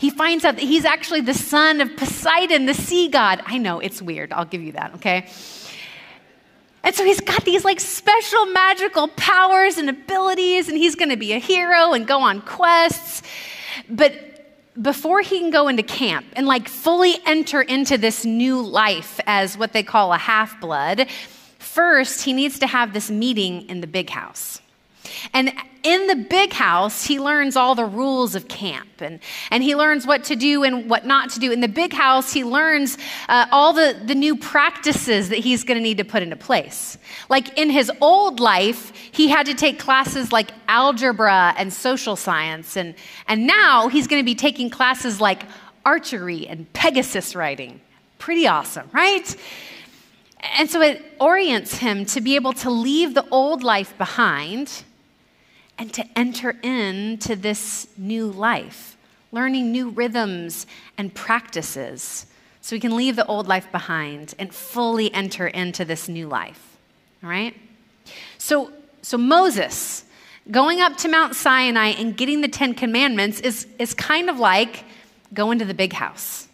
He 0.00 0.10
finds 0.10 0.44
out 0.44 0.56
that 0.56 0.64
he's 0.64 0.84
actually 0.84 1.20
the 1.20 1.34
son 1.34 1.80
of 1.80 1.96
Poseidon, 1.96 2.66
the 2.66 2.74
sea 2.74 3.08
god. 3.08 3.40
I 3.46 3.58
know, 3.58 3.78
it's 3.78 4.02
weird. 4.02 4.32
I'll 4.32 4.44
give 4.46 4.62
you 4.62 4.72
that, 4.72 4.94
okay? 4.94 5.26
And 6.84 6.94
so 6.94 7.04
he's 7.04 7.20
got 7.20 7.44
these 7.44 7.64
like 7.64 7.80
special 7.80 8.46
magical 8.46 9.08
powers 9.08 9.78
and 9.78 9.88
abilities, 9.88 10.68
and 10.68 10.76
he's 10.76 10.94
going 10.94 11.10
to 11.10 11.16
be 11.16 11.32
a 11.32 11.38
hero 11.38 11.92
and 11.92 12.06
go 12.06 12.20
on 12.20 12.40
quests. 12.42 13.22
But 13.88 14.14
before 14.80 15.20
he 15.20 15.38
can 15.38 15.50
go 15.50 15.68
into 15.68 15.82
camp 15.82 16.26
and 16.34 16.46
like 16.46 16.68
fully 16.68 17.16
enter 17.26 17.60
into 17.60 17.98
this 17.98 18.24
new 18.24 18.60
life 18.60 19.20
as 19.26 19.56
what 19.58 19.72
they 19.72 19.82
call 19.82 20.12
a 20.12 20.18
half 20.18 20.60
blood, 20.60 21.08
first 21.58 22.22
he 22.22 22.32
needs 22.32 22.58
to 22.60 22.66
have 22.66 22.92
this 22.92 23.10
meeting 23.10 23.68
in 23.68 23.80
the 23.80 23.86
big 23.86 24.10
house. 24.10 24.60
And 25.32 25.52
in 25.82 26.06
the 26.06 26.14
big 26.14 26.52
house, 26.52 27.04
he 27.04 27.18
learns 27.18 27.56
all 27.56 27.74
the 27.74 27.84
rules 27.84 28.34
of 28.34 28.46
camp 28.46 29.00
and, 29.00 29.18
and 29.50 29.62
he 29.62 29.74
learns 29.74 30.06
what 30.06 30.24
to 30.24 30.36
do 30.36 30.62
and 30.62 30.88
what 30.88 31.04
not 31.06 31.30
to 31.30 31.40
do. 31.40 31.50
In 31.50 31.60
the 31.60 31.68
big 31.68 31.92
house, 31.92 32.32
he 32.32 32.44
learns 32.44 32.98
uh, 33.28 33.46
all 33.50 33.72
the, 33.72 34.00
the 34.04 34.14
new 34.14 34.36
practices 34.36 35.28
that 35.30 35.38
he's 35.38 35.64
going 35.64 35.76
to 35.76 35.82
need 35.82 35.98
to 35.98 36.04
put 36.04 36.22
into 36.22 36.36
place. 36.36 36.98
Like 37.28 37.58
in 37.58 37.68
his 37.68 37.90
old 38.00 38.38
life, 38.38 38.92
he 39.10 39.28
had 39.28 39.46
to 39.46 39.54
take 39.54 39.80
classes 39.80 40.30
like 40.30 40.52
algebra 40.68 41.54
and 41.56 41.72
social 41.72 42.14
science. 42.14 42.76
And, 42.76 42.94
and 43.26 43.46
now 43.46 43.88
he's 43.88 44.06
going 44.06 44.22
to 44.22 44.26
be 44.26 44.36
taking 44.36 44.70
classes 44.70 45.20
like 45.20 45.42
archery 45.84 46.46
and 46.46 46.72
Pegasus 46.72 47.34
riding. 47.34 47.80
Pretty 48.18 48.46
awesome, 48.46 48.88
right? 48.92 49.36
And 50.56 50.70
so 50.70 50.80
it 50.80 51.02
orients 51.20 51.78
him 51.78 52.04
to 52.06 52.20
be 52.20 52.36
able 52.36 52.52
to 52.54 52.70
leave 52.70 53.14
the 53.14 53.26
old 53.30 53.64
life 53.64 53.96
behind 53.98 54.84
and 55.82 55.92
to 55.92 56.06
enter 56.16 56.50
into 56.62 57.34
this 57.34 57.88
new 57.98 58.28
life, 58.28 58.96
learning 59.32 59.72
new 59.72 59.90
rhythms 59.90 60.64
and 60.96 61.12
practices 61.12 62.26
so 62.60 62.76
we 62.76 62.78
can 62.78 62.94
leave 62.94 63.16
the 63.16 63.26
old 63.26 63.48
life 63.48 63.66
behind 63.72 64.32
and 64.38 64.54
fully 64.54 65.12
enter 65.12 65.48
into 65.48 65.84
this 65.84 66.08
new 66.08 66.28
life. 66.28 66.78
All 67.24 67.28
right? 67.28 67.56
So, 68.38 68.70
so 69.02 69.18
Moses 69.18 70.04
going 70.52 70.80
up 70.80 70.96
to 70.98 71.08
Mount 71.08 71.34
Sinai 71.34 71.88
and 71.98 72.16
getting 72.16 72.42
the 72.42 72.48
Ten 72.48 72.74
Commandments 72.74 73.40
is, 73.40 73.66
is 73.80 73.92
kind 73.92 74.30
of 74.30 74.38
like 74.38 74.84
going 75.34 75.58
to 75.58 75.64
the 75.64 75.74
big 75.74 75.94
house. 75.94 76.46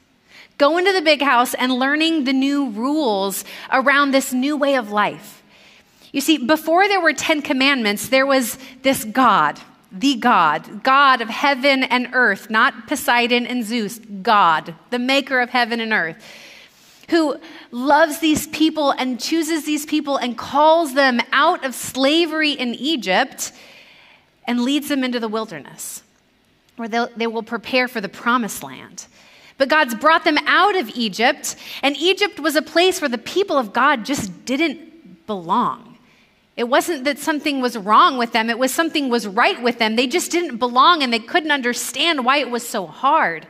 Going 0.56 0.86
to 0.86 0.92
the 0.94 1.02
big 1.02 1.20
house 1.20 1.52
and 1.52 1.70
learning 1.70 2.24
the 2.24 2.32
new 2.32 2.70
rules 2.70 3.44
around 3.70 4.12
this 4.12 4.32
new 4.32 4.56
way 4.56 4.76
of 4.76 4.90
life. 4.90 5.37
You 6.12 6.20
see, 6.20 6.38
before 6.38 6.88
there 6.88 7.00
were 7.00 7.12
10 7.12 7.42
commandments, 7.42 8.08
there 8.08 8.26
was 8.26 8.58
this 8.82 9.04
God, 9.04 9.60
the 9.92 10.16
God, 10.16 10.82
God 10.82 11.20
of 11.20 11.28
heaven 11.28 11.82
and 11.84 12.08
earth, 12.12 12.50
not 12.50 12.86
Poseidon 12.86 13.46
and 13.46 13.64
Zeus, 13.64 13.98
God, 13.98 14.74
the 14.90 14.98
maker 14.98 15.40
of 15.40 15.50
heaven 15.50 15.80
and 15.80 15.92
earth, 15.92 16.16
who 17.10 17.38
loves 17.70 18.18
these 18.18 18.46
people 18.48 18.90
and 18.90 19.20
chooses 19.20 19.64
these 19.64 19.86
people 19.86 20.16
and 20.16 20.36
calls 20.36 20.94
them 20.94 21.20
out 21.32 21.64
of 21.64 21.74
slavery 21.74 22.52
in 22.52 22.74
Egypt 22.74 23.52
and 24.46 24.62
leads 24.62 24.88
them 24.88 25.04
into 25.04 25.20
the 25.20 25.28
wilderness, 25.28 26.02
where 26.76 26.88
they 26.88 27.26
will 27.26 27.42
prepare 27.42 27.88
for 27.88 28.00
the 28.00 28.08
promised 28.08 28.62
land. 28.62 29.06
But 29.58 29.68
God's 29.68 29.94
brought 29.94 30.24
them 30.24 30.38
out 30.46 30.76
of 30.76 30.88
Egypt, 30.90 31.56
and 31.82 31.96
Egypt 31.96 32.38
was 32.38 32.56
a 32.56 32.62
place 32.62 33.00
where 33.00 33.08
the 33.08 33.18
people 33.18 33.58
of 33.58 33.72
God 33.72 34.04
just 34.04 34.44
didn't 34.44 35.26
belong. 35.26 35.87
It 36.58 36.68
wasn't 36.68 37.04
that 37.04 37.20
something 37.20 37.60
was 37.60 37.78
wrong 37.78 38.18
with 38.18 38.32
them, 38.32 38.50
it 38.50 38.58
was 38.58 38.74
something 38.74 39.08
was 39.08 39.28
right 39.28 39.62
with 39.62 39.78
them. 39.78 39.94
They 39.94 40.08
just 40.08 40.32
didn't 40.32 40.56
belong 40.56 41.04
and 41.04 41.12
they 41.12 41.20
couldn't 41.20 41.52
understand 41.52 42.24
why 42.24 42.38
it 42.38 42.50
was 42.50 42.68
so 42.68 42.84
hard. 42.84 43.46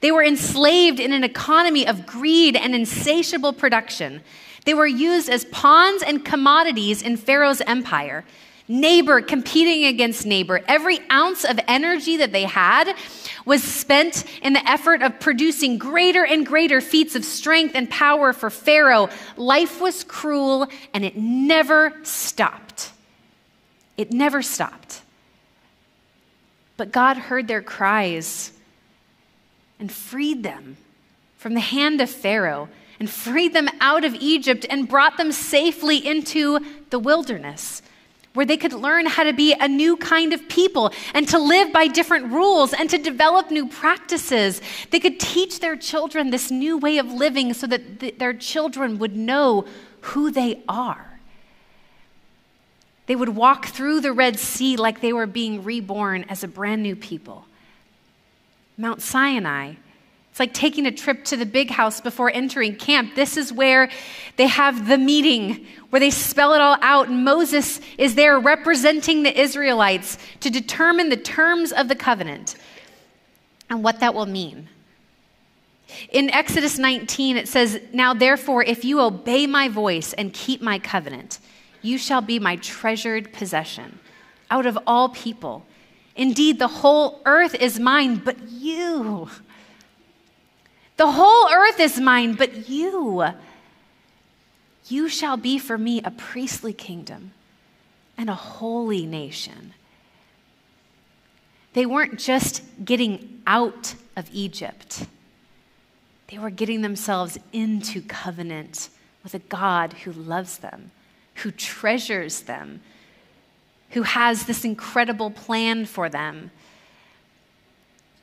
They 0.00 0.12
were 0.12 0.22
enslaved 0.22 1.00
in 1.00 1.14
an 1.14 1.24
economy 1.24 1.86
of 1.86 2.04
greed 2.04 2.56
and 2.56 2.74
insatiable 2.74 3.54
production. 3.54 4.20
They 4.66 4.74
were 4.74 4.86
used 4.86 5.30
as 5.30 5.46
pawns 5.46 6.02
and 6.02 6.22
commodities 6.22 7.00
in 7.00 7.16
Pharaoh's 7.16 7.62
empire 7.62 8.26
neighbor 8.70 9.20
competing 9.20 9.84
against 9.86 10.24
neighbor. 10.24 10.60
Every 10.68 11.00
ounce 11.10 11.44
of 11.44 11.58
energy 11.66 12.18
that 12.18 12.30
they 12.30 12.44
had 12.44 12.94
was 13.44 13.64
spent 13.64 14.24
in 14.42 14.52
the 14.52 14.70
effort 14.70 15.02
of 15.02 15.18
producing 15.18 15.76
greater 15.76 16.24
and 16.24 16.46
greater 16.46 16.80
feats 16.80 17.16
of 17.16 17.24
strength 17.24 17.74
and 17.74 17.90
power 17.90 18.32
for 18.32 18.48
Pharaoh. 18.48 19.08
Life 19.36 19.80
was 19.80 20.04
cruel 20.04 20.68
and 20.94 21.04
it 21.04 21.16
never 21.16 21.98
stopped. 22.04 22.92
It 23.96 24.12
never 24.12 24.40
stopped. 24.40 25.02
But 26.76 26.92
God 26.92 27.16
heard 27.16 27.48
their 27.48 27.62
cries 27.62 28.52
and 29.80 29.90
freed 29.90 30.44
them 30.44 30.76
from 31.36 31.54
the 31.54 31.60
hand 31.60 32.00
of 32.00 32.08
Pharaoh 32.08 32.68
and 33.00 33.10
freed 33.10 33.52
them 33.52 33.68
out 33.80 34.04
of 34.04 34.14
Egypt 34.14 34.64
and 34.70 34.88
brought 34.88 35.16
them 35.16 35.32
safely 35.32 36.06
into 36.06 36.60
the 36.90 36.98
wilderness 37.00 37.82
where 38.34 38.46
they 38.46 38.56
could 38.56 38.72
learn 38.72 39.06
how 39.06 39.24
to 39.24 39.32
be 39.32 39.52
a 39.54 39.66
new 39.66 39.96
kind 39.96 40.32
of 40.32 40.48
people 40.48 40.92
and 41.14 41.28
to 41.28 41.38
live 41.38 41.72
by 41.72 41.88
different 41.88 42.32
rules 42.32 42.72
and 42.72 42.88
to 42.90 42.98
develop 42.98 43.50
new 43.50 43.66
practices. 43.66 44.60
They 44.90 45.00
could 45.00 45.18
teach 45.18 45.60
their 45.60 45.76
children 45.76 46.30
this 46.30 46.50
new 46.50 46.78
way 46.78 46.98
of 46.98 47.12
living 47.12 47.52
so 47.54 47.66
that 47.66 48.00
th- 48.00 48.18
their 48.18 48.34
children 48.34 48.98
would 48.98 49.16
know 49.16 49.66
who 50.02 50.30
they 50.30 50.62
are. 50.68 51.18
They 53.06 53.16
would 53.16 53.30
walk 53.30 53.66
through 53.66 54.02
the 54.02 54.12
Red 54.12 54.38
Sea 54.38 54.76
like 54.76 55.00
they 55.00 55.12
were 55.12 55.26
being 55.26 55.64
reborn 55.64 56.24
as 56.28 56.44
a 56.44 56.48
brand 56.48 56.82
new 56.84 56.94
people. 56.94 57.46
Mount 58.78 59.02
Sinai 59.02 59.74
it's 60.30 60.38
like 60.38 60.54
taking 60.54 60.86
a 60.86 60.92
trip 60.92 61.24
to 61.24 61.36
the 61.36 61.46
big 61.46 61.70
house 61.70 62.00
before 62.00 62.30
entering 62.32 62.76
camp. 62.76 63.14
This 63.14 63.36
is 63.36 63.52
where 63.52 63.90
they 64.36 64.46
have 64.46 64.86
the 64.86 64.96
meeting, 64.96 65.66
where 65.90 65.98
they 65.98 66.10
spell 66.10 66.54
it 66.54 66.60
all 66.60 66.76
out. 66.82 67.08
And 67.08 67.24
Moses 67.24 67.80
is 67.98 68.14
there 68.14 68.38
representing 68.38 69.24
the 69.24 69.38
Israelites 69.38 70.18
to 70.40 70.50
determine 70.50 71.08
the 71.08 71.16
terms 71.16 71.72
of 71.72 71.88
the 71.88 71.96
covenant 71.96 72.54
and 73.68 73.82
what 73.82 74.00
that 74.00 74.14
will 74.14 74.26
mean. 74.26 74.68
In 76.10 76.30
Exodus 76.30 76.78
19, 76.78 77.36
it 77.36 77.48
says, 77.48 77.80
Now 77.92 78.14
therefore, 78.14 78.62
if 78.62 78.84
you 78.84 79.00
obey 79.00 79.48
my 79.48 79.68
voice 79.68 80.12
and 80.12 80.32
keep 80.32 80.62
my 80.62 80.78
covenant, 80.78 81.40
you 81.82 81.98
shall 81.98 82.20
be 82.20 82.38
my 82.38 82.54
treasured 82.56 83.32
possession 83.32 83.98
out 84.48 84.66
of 84.66 84.78
all 84.86 85.08
people. 85.08 85.64
Indeed, 86.14 86.60
the 86.60 86.68
whole 86.68 87.20
earth 87.24 87.54
is 87.54 87.80
mine, 87.80 88.16
but 88.24 88.36
you 88.48 89.28
the 91.00 91.10
whole 91.10 91.48
earth 91.50 91.80
is 91.80 91.98
mine, 91.98 92.34
but 92.34 92.68
you, 92.68 93.24
you 94.88 95.08
shall 95.08 95.38
be 95.38 95.58
for 95.58 95.78
me 95.78 96.02
a 96.02 96.10
priestly 96.10 96.74
kingdom 96.74 97.32
and 98.18 98.28
a 98.28 98.34
holy 98.34 99.06
nation. 99.06 99.72
They 101.72 101.86
weren't 101.86 102.18
just 102.18 102.62
getting 102.84 103.40
out 103.46 103.94
of 104.14 104.28
Egypt, 104.30 105.06
they 106.26 106.36
were 106.36 106.50
getting 106.50 106.82
themselves 106.82 107.38
into 107.50 108.02
covenant 108.02 108.90
with 109.22 109.32
a 109.32 109.38
God 109.38 109.94
who 110.04 110.12
loves 110.12 110.58
them, 110.58 110.90
who 111.36 111.50
treasures 111.50 112.42
them, 112.42 112.82
who 113.92 114.02
has 114.02 114.44
this 114.44 114.66
incredible 114.66 115.30
plan 115.30 115.86
for 115.86 116.10
them. 116.10 116.50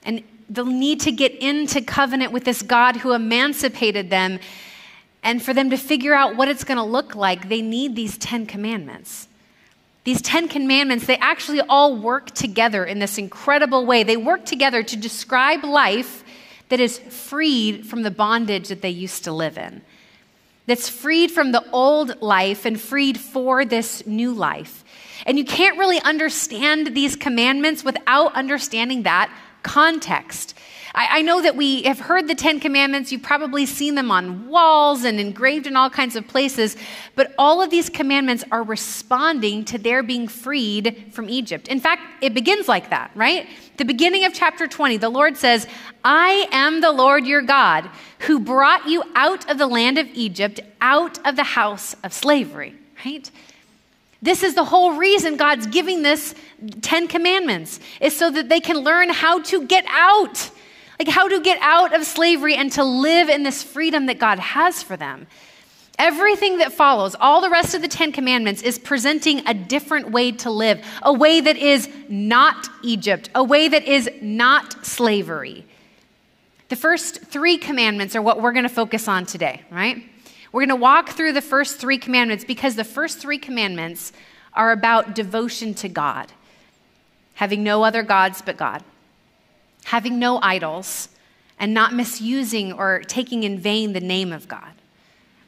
And 0.03 0.22
they'll 0.50 0.66
need 0.66 1.01
to 1.01 1.12
get 1.12 1.36
into 1.36 1.82
covenant 1.82 2.32
with 2.32 2.44
this 2.44 2.62
God 2.62 2.98
who 2.98 3.13
emancipated 3.13 4.10
them. 4.10 4.39
And 5.24 5.42
for 5.42 5.54
them 5.54 5.70
to 5.72 5.77
figure 5.77 6.13
out 6.13 6.36
what 6.36 6.48
it's 6.48 6.63
going 6.63 6.77
to 6.77 6.84
look 6.84 7.16
like, 7.16 7.50
they 7.50 7.62
need 7.62 7.96
these 7.96 8.18
10 8.18 8.46
commandments. 8.46 9.27
These 10.04 10.22
10 10.22 10.48
commandments, 10.48 11.06
they 11.06 11.18
actually 11.18 11.60
all 11.62 11.98
work 11.98 12.32
together 12.32 12.86
in 12.86 13.00
this 13.00 13.18
incredible 13.18 13.86
way. 13.86 14.04
They 14.04 14.16
work 14.16 14.46
together 14.46 14.82
to 14.84 14.96
describe 14.96 15.66
life 15.66 16.24
that 16.70 16.80
is 16.80 16.98
freed 16.98 17.86
from 17.86 18.04
the 18.04 18.12
bondage 18.12 18.70
that 18.70 18.82
they 18.82 18.89
used 18.89 19.24
to 19.25 19.32
live 19.32 19.58
in, 19.58 19.82
that's 20.66 20.89
freed 20.89 21.32
from 21.32 21.51
the 21.51 21.63
old 21.72 22.22
life 22.22 22.66
and 22.66 22.80
freed 22.80 23.18
for 23.18 23.63
this 23.63 24.06
new 24.06 24.34
life. 24.34 24.84
And 25.25 25.38
you 25.38 25.46
can't 25.46 25.77
really 25.77 26.00
understand 26.01 26.88
these 26.96 27.16
commandments 27.16 27.84
without 27.84 28.34
understanding 28.36 29.04
that 29.04 29.32
context. 29.67 30.53
I, 30.95 31.19
I, 31.19 31.21
know 31.21 31.41
that 31.41 31.57
we 31.57 31.83
have 31.83 32.00
heard 32.00 32.27
the 32.27 32.36
Ten 32.36 32.59
Commandments. 32.59 33.12
You've 33.12 33.21
probably 33.21 33.65
seen 33.65 33.95
them 33.95 34.09
on 34.09 34.47
walls 34.47 35.03
and 35.03 35.19
engraved 35.19 35.67
in 35.67 35.75
all 35.75 35.89
kinds 35.89 36.15
of 36.15 36.25
places. 36.25 36.77
But 37.15 37.33
all 37.38 37.62
of 37.62 37.69
these 37.69 37.89
commandments 37.89 38.45
are 38.50 38.63
responding 38.63 39.65
to 39.65 39.77
their 39.77 40.01
being 40.01 40.27
freed 40.27 41.12
from 41.12 41.29
Egypt. 41.29 41.67
In 41.67 41.81
fact, 41.81 42.01
it 42.24 42.33
begins 42.33 42.67
like 42.67 42.89
that, 42.89 43.12
right? 43.13 43.47
The 43.75 43.86
beginning 43.86 44.24
of 44.24 44.33
chapter 44.33 44.67
20, 44.67 44.97
the 44.97 45.09
Lord 45.09 45.36
says, 45.38 45.67
I 46.03 46.47
am 46.51 46.79
the 46.79 46.91
Lord 46.91 47.27
your 47.27 47.41
God 47.41 47.89
who 48.19 48.39
brought 48.39 48.88
you 48.88 49.03
out 49.13 49.50
of 49.51 49.57
the 49.57 49.67
land 49.67 49.97
of 49.97 50.07
Egypt, 50.13 50.62
out 50.79 51.19
of 51.27 51.36
the 51.36 51.43
house 51.43 51.95
of 52.03 52.13
slavery, 52.13 52.74
right? 53.05 53.29
This 54.21 54.43
is 54.43 54.55
the 54.55 54.65
whole 54.65 54.93
reason 54.93 55.38
God's 55.38 55.67
giving 55.67 56.01
this 56.01 56.33
10 56.81 57.07
commandments 57.07 57.79
is 58.01 58.15
so 58.15 58.31
that 58.31 58.50
they 58.50 58.59
can 58.59 58.77
learn 58.77 59.09
how 59.09 59.41
to 59.43 59.65
get 59.65 59.86
out. 59.89 60.50
Like 61.00 61.09
how 61.09 61.27
to 61.27 61.39
get 61.39 61.59
out 61.62 61.93
of 61.93 62.05
slavery 62.05 62.55
and 62.55 62.71
to 62.71 62.83
live 62.83 63.29
in 63.29 63.43
this 63.43 63.62
freedom 63.62 64.07
that 64.07 64.17
God 64.17 64.39
has 64.39 64.81
for 64.81 64.97
them. 64.97 65.27
Everything 66.00 66.57
that 66.59 66.74
follows, 66.74 67.15
all 67.19 67.41
the 67.41 67.50
rest 67.50 67.74
of 67.74 67.81
the 67.81 67.88
Ten 67.88 68.12
Commandments, 68.12 68.62
is 68.62 68.77
presenting 68.77 69.47
a 69.47 69.53
different 69.53 70.12
way 70.12 70.31
to 70.33 70.51
live, 70.51 70.83
a 71.01 71.13
way 71.13 71.41
that 71.41 71.57
is 71.57 71.89
not 72.07 72.67
Egypt, 72.83 73.29
a 73.33 73.43
way 73.43 73.67
that 73.67 73.83
is 73.83 74.09
not 74.21 74.86
slavery. 74.86 75.65
The 76.69 76.75
first 76.75 77.21
three 77.21 77.57
commandments 77.57 78.15
are 78.15 78.21
what 78.21 78.41
we're 78.41 78.51
going 78.51 78.63
to 78.63 78.69
focus 78.69 79.07
on 79.07 79.25
today, 79.25 79.63
right? 79.71 80.03
We're 80.51 80.62
going 80.62 80.70
to 80.70 80.75
walk 80.75 81.10
through 81.10 81.34
the 81.34 81.42
first 81.42 81.77
three 81.77 81.98
commandments 81.98 82.46
because 82.46 82.75
the 82.75 82.84
first 82.84 83.20
three 83.20 83.38
commandments 83.38 84.13
are 84.54 84.72
about 84.72 85.13
devotion 85.13 85.74
to 85.75 85.89
God, 85.89 86.32
having 87.36 87.63
no 87.63 87.84
other 87.84 88.04
gods 88.04 88.42
but 88.42 88.58
God, 88.58 88.84
having 89.86 90.20
no 90.20 90.39
idols, 90.42 91.10
and 91.60 91.74
not 91.74 91.94
misusing 91.94 92.72
or 92.72 93.01
taking 93.08 93.44
in 93.44 93.60
vain 93.60 93.94
the 93.94 94.00
name 94.00 94.32
of 94.32 94.48
God. 94.48 94.74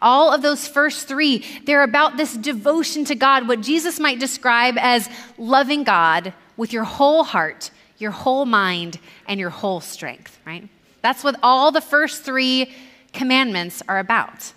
All 0.01 0.32
of 0.34 0.41
those 0.41 0.68
first 0.68 1.08
three, 1.08 1.46
they're 1.65 1.84
about 1.84 2.18
this 2.18 2.36
devotion 2.36 3.06
to 3.06 3.15
God, 3.15 3.48
what 3.48 3.62
Jesus 3.62 4.00
might 4.00 4.20
describe 4.20 4.75
as 4.77 5.10
loving 5.38 5.84
God 5.84 6.34
with 6.58 6.72
your 6.74 6.86
whole 6.86 7.24
heart, 7.24 7.70
your 7.98 8.12
whole 8.12 8.46
mind, 8.46 9.00
and 9.27 9.39
your 9.39 9.50
whole 9.50 9.82
strength, 9.82 10.39
right? 10.46 10.68
That's 11.01 11.24
what 11.24 11.38
all 11.44 11.72
the 11.72 11.82
first 11.82 12.24
three 12.24 12.74
commandments 13.13 13.84
are 13.88 14.00
about. 14.00 14.53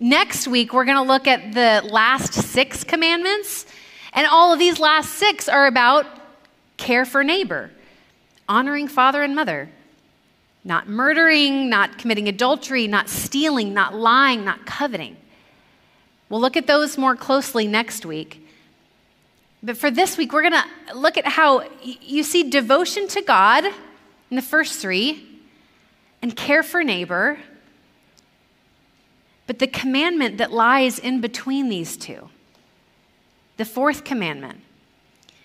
Next 0.00 0.46
week, 0.46 0.72
we're 0.72 0.84
going 0.84 0.96
to 0.96 1.02
look 1.02 1.26
at 1.26 1.54
the 1.54 1.84
last 1.90 2.32
six 2.32 2.84
commandments. 2.84 3.66
And 4.12 4.28
all 4.28 4.52
of 4.52 4.60
these 4.60 4.78
last 4.78 5.14
six 5.14 5.48
are 5.48 5.66
about 5.66 6.06
care 6.76 7.04
for 7.04 7.24
neighbor, 7.24 7.72
honoring 8.48 8.86
father 8.86 9.24
and 9.24 9.34
mother, 9.34 9.68
not 10.62 10.88
murdering, 10.88 11.68
not 11.68 11.98
committing 11.98 12.28
adultery, 12.28 12.86
not 12.86 13.08
stealing, 13.08 13.74
not 13.74 13.92
lying, 13.92 14.44
not 14.44 14.66
coveting. 14.66 15.16
We'll 16.28 16.40
look 16.40 16.56
at 16.56 16.68
those 16.68 16.96
more 16.96 17.16
closely 17.16 17.66
next 17.66 18.06
week. 18.06 18.46
But 19.64 19.76
for 19.76 19.90
this 19.90 20.16
week, 20.16 20.32
we're 20.32 20.48
going 20.48 20.62
to 20.62 20.94
look 20.94 21.16
at 21.16 21.26
how 21.26 21.64
you 21.82 22.22
see 22.22 22.48
devotion 22.48 23.08
to 23.08 23.22
God 23.22 23.64
in 23.64 24.36
the 24.36 24.42
first 24.42 24.78
three 24.78 25.26
and 26.22 26.36
care 26.36 26.62
for 26.62 26.84
neighbor 26.84 27.40
but 29.48 29.58
the 29.58 29.66
commandment 29.66 30.36
that 30.38 30.52
lies 30.52 30.98
in 30.98 31.20
between 31.22 31.70
these 31.70 31.96
two, 31.96 32.28
the 33.56 33.64
fourth 33.64 34.04
commandment, 34.04 34.60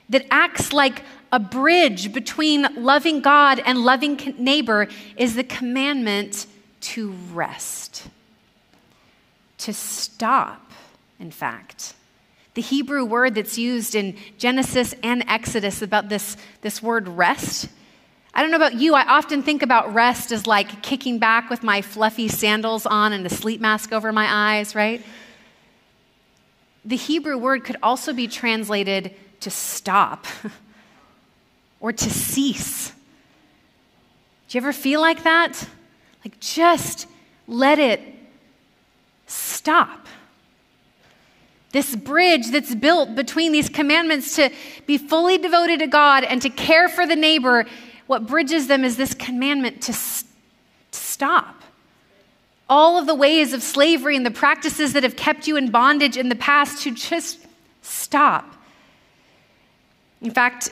that 0.10 0.26
acts 0.30 0.74
like 0.74 1.04
a 1.32 1.40
bridge 1.40 2.12
between 2.12 2.68
loving 2.76 3.22
God 3.22 3.60
and 3.66 3.80
loving 3.80 4.36
neighbor, 4.38 4.90
is 5.16 5.36
the 5.36 5.44
commandment 5.44 6.46
to 6.82 7.12
rest, 7.32 8.08
to 9.60 9.74
stop, 9.74 10.72
in 11.18 11.32
fact. 11.32 11.94
The 12.56 12.62
Hebrew 12.62 13.06
word 13.06 13.36
that's 13.36 13.58
used 13.58 13.96
in 13.96 14.18
Genesis 14.38 14.94
and 15.02 15.24
Exodus 15.30 15.82
about 15.82 16.10
this, 16.10 16.36
this 16.62 16.84
word 16.84 17.08
rest 17.08 17.70
I 18.36 18.42
don't 18.42 18.50
know 18.50 18.58
about 18.58 18.74
you, 18.74 18.96
I 18.96 19.06
often 19.06 19.44
think 19.44 19.62
about 19.62 19.94
rest 19.94 20.32
as 20.32 20.48
like 20.48 20.82
kicking 20.82 21.20
back 21.20 21.50
with 21.50 21.62
my 21.62 21.82
fluffy 21.82 22.28
sandals 22.28 22.86
on 22.88 23.14
and 23.14 23.26
a 23.26 23.30
sleep 23.30 23.62
mask 23.62 23.94
over 23.94 24.12
my 24.12 24.28
eyes, 24.28 24.74
right? 24.74 25.06
The 26.84 26.96
Hebrew 26.96 27.38
word 27.38 27.64
could 27.64 27.78
also 27.84 28.12
be 28.12 28.28
translated 28.28 29.14
to 29.42 29.52
stop 29.52 30.26
or 31.80 31.94
to 31.94 32.10
cease. 32.10 32.90
Do 34.50 34.58
you 34.58 34.62
ever 34.62 34.74
feel 34.74 35.00
like 35.00 35.24
that? 35.24 35.68
Like 36.26 36.40
just 36.40 37.08
let 37.48 37.78
it 37.78 38.02
stop. 39.28 40.08
This 41.72 41.96
bridge 41.96 42.52
that's 42.52 42.74
built 42.74 43.16
between 43.16 43.52
these 43.52 43.70
commandments 43.70 44.36
to 44.36 44.52
be 44.86 44.98
fully 44.98 45.38
devoted 45.38 45.80
to 45.80 45.88
God 45.88 46.24
and 46.24 46.42
to 46.42 46.50
care 46.50 46.88
for 46.88 47.06
the 47.06 47.16
neighbor 47.16 47.66
what 48.08 48.28
bridges 48.28 48.68
them 48.68 48.84
is 48.84 48.98
this 48.98 49.14
commandment 49.14 49.82
to, 49.84 49.94
to 49.94 51.00
stop. 51.00 51.62
All 52.70 52.98
of 52.98 53.08
the 53.08 53.16
ways 53.16 53.54
of 53.54 53.62
slavery 53.62 54.16
and 54.16 54.26
the 54.26 54.32
practices 54.32 54.94
that 54.94 55.04
have 55.04 55.16
kept 55.16 55.48
you 55.48 55.58
in 55.58 55.70
bondage 55.70 56.18
in 56.18 56.30
the 56.30 56.36
past 56.36 56.84
to 56.84 56.92
just 56.92 57.46
stop. 57.82 58.56
In 60.22 60.32
fact, 60.32 60.70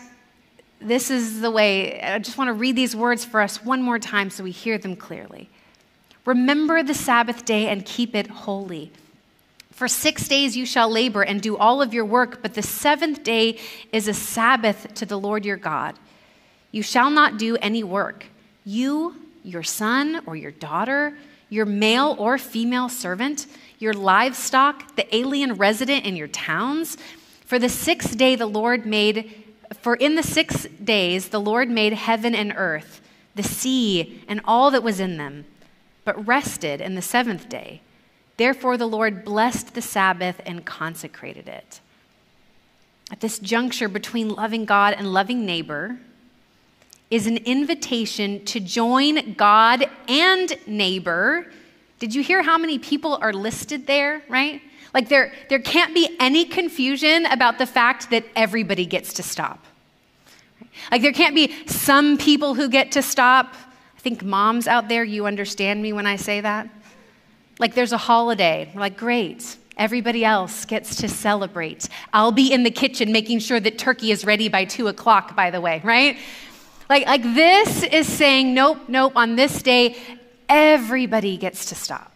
this 0.79 1.11
is 1.11 1.41
the 1.41 1.51
way, 1.51 2.01
I 2.01 2.19
just 2.19 2.37
want 2.37 2.47
to 2.47 2.53
read 2.53 2.75
these 2.75 2.95
words 2.95 3.23
for 3.23 3.41
us 3.41 3.63
one 3.63 3.81
more 3.81 3.99
time 3.99 4.29
so 4.29 4.43
we 4.43 4.51
hear 4.51 4.77
them 4.77 4.95
clearly. 4.95 5.49
Remember 6.25 6.81
the 6.83 6.93
Sabbath 6.93 7.45
day 7.45 7.67
and 7.67 7.85
keep 7.85 8.15
it 8.15 8.27
holy. 8.27 8.91
For 9.71 9.87
six 9.87 10.27
days 10.27 10.55
you 10.55 10.65
shall 10.65 10.89
labor 10.89 11.23
and 11.23 11.41
do 11.41 11.57
all 11.57 11.81
of 11.81 11.93
your 11.93 12.05
work, 12.05 12.41
but 12.41 12.53
the 12.53 12.61
seventh 12.61 13.23
day 13.23 13.57
is 13.91 14.07
a 14.07 14.13
Sabbath 14.13 14.93
to 14.95 15.05
the 15.05 15.19
Lord 15.19 15.45
your 15.45 15.57
God. 15.57 15.97
You 16.71 16.83
shall 16.83 17.09
not 17.09 17.37
do 17.37 17.57
any 17.57 17.83
work. 17.83 18.25
You, 18.65 19.15
your 19.43 19.63
son 19.63 20.21
or 20.25 20.35
your 20.35 20.51
daughter, 20.51 21.17
your 21.49 21.65
male 21.65 22.15
or 22.17 22.37
female 22.37 22.87
servant, 22.87 23.45
your 23.77 23.93
livestock, 23.93 24.95
the 24.95 25.15
alien 25.15 25.53
resident 25.55 26.05
in 26.05 26.15
your 26.15 26.29
towns. 26.29 26.97
For 27.45 27.59
the 27.59 27.69
sixth 27.69 28.17
day 28.17 28.35
the 28.35 28.45
Lord 28.45 28.85
made, 28.85 29.43
for 29.81 29.95
in 29.95 30.15
the 30.15 30.23
six 30.23 30.65
days 30.83 31.29
the 31.29 31.41
Lord 31.41 31.69
made 31.69 31.93
heaven 31.93 32.33
and 32.33 32.53
earth, 32.55 33.01
the 33.35 33.43
sea, 33.43 34.23
and 34.27 34.39
all 34.45 34.71
that 34.71 34.83
was 34.83 34.99
in 34.99 35.17
them, 35.17 35.45
but 36.05 36.25
rested 36.25 36.79
in 36.79 36.95
the 36.95 37.01
seventh 37.01 37.49
day. 37.49 37.81
Therefore 38.37 38.77
the 38.77 38.87
Lord 38.87 39.25
blessed 39.25 39.73
the 39.73 39.81
Sabbath 39.81 40.41
and 40.45 40.65
consecrated 40.65 41.49
it. 41.49 41.81
At 43.11 43.19
this 43.19 43.39
juncture 43.39 43.89
between 43.89 44.29
loving 44.29 44.63
God 44.63 44.93
and 44.97 45.11
loving 45.11 45.45
neighbor, 45.45 45.97
is 47.11 47.27
an 47.27 47.37
invitation 47.37 48.43
to 48.45 48.59
join 48.59 49.33
God 49.33 49.85
and 50.07 50.57
neighbor. 50.65 51.45
Did 51.99 52.15
you 52.15 52.23
hear 52.23 52.41
how 52.41 52.57
many 52.57 52.79
people 52.79 53.19
are 53.21 53.33
listed 53.33 53.85
there, 53.85 54.23
right? 54.29 54.61
Like 54.93 55.09
there, 55.09 55.33
there 55.49 55.59
can't 55.59 55.93
be 55.93 56.15
any 56.19 56.45
confusion 56.45 57.25
about 57.25 57.57
the 57.57 57.65
fact 57.65 58.09
that 58.09 58.25
everybody 58.35 58.85
gets 58.85 59.13
to 59.13 59.23
stop. 59.23 59.63
Like 60.89 61.01
there 61.01 61.11
can't 61.11 61.35
be 61.35 61.53
some 61.67 62.17
people 62.17 62.55
who 62.55 62.69
get 62.69 62.93
to 62.93 63.01
stop. 63.01 63.53
I 63.95 63.99
think 63.99 64.23
moms 64.23 64.67
out 64.67 64.87
there, 64.87 65.03
you 65.03 65.25
understand 65.25 65.81
me 65.81 65.93
when 65.93 66.07
I 66.07 66.15
say 66.15 66.41
that. 66.41 66.69
Like 67.59 67.75
there's 67.75 67.93
a 67.93 67.97
holiday. 67.97 68.71
We're 68.73 68.81
like, 68.81 68.97
great. 68.97 69.57
Everybody 69.77 70.25
else 70.25 70.65
gets 70.65 70.95
to 70.97 71.09
celebrate. 71.09 71.87
I'll 72.13 72.31
be 72.31 72.51
in 72.51 72.63
the 72.63 72.71
kitchen 72.71 73.11
making 73.11 73.39
sure 73.39 73.59
that 73.59 73.77
turkey 73.77 74.11
is 74.11 74.25
ready 74.25 74.49
by 74.49 74.65
two 74.65 74.87
o'clock, 74.87 75.35
by 75.35 75.51
the 75.51 75.61
way, 75.61 75.81
right? 75.83 76.17
Like, 76.91 77.05
like 77.07 77.23
this 77.23 77.83
is 77.83 78.05
saying, 78.05 78.53
nope, 78.53 78.89
nope, 78.89 79.13
on 79.15 79.37
this 79.37 79.61
day, 79.61 79.95
everybody 80.49 81.37
gets 81.37 81.67
to 81.67 81.75
stop 81.75 82.11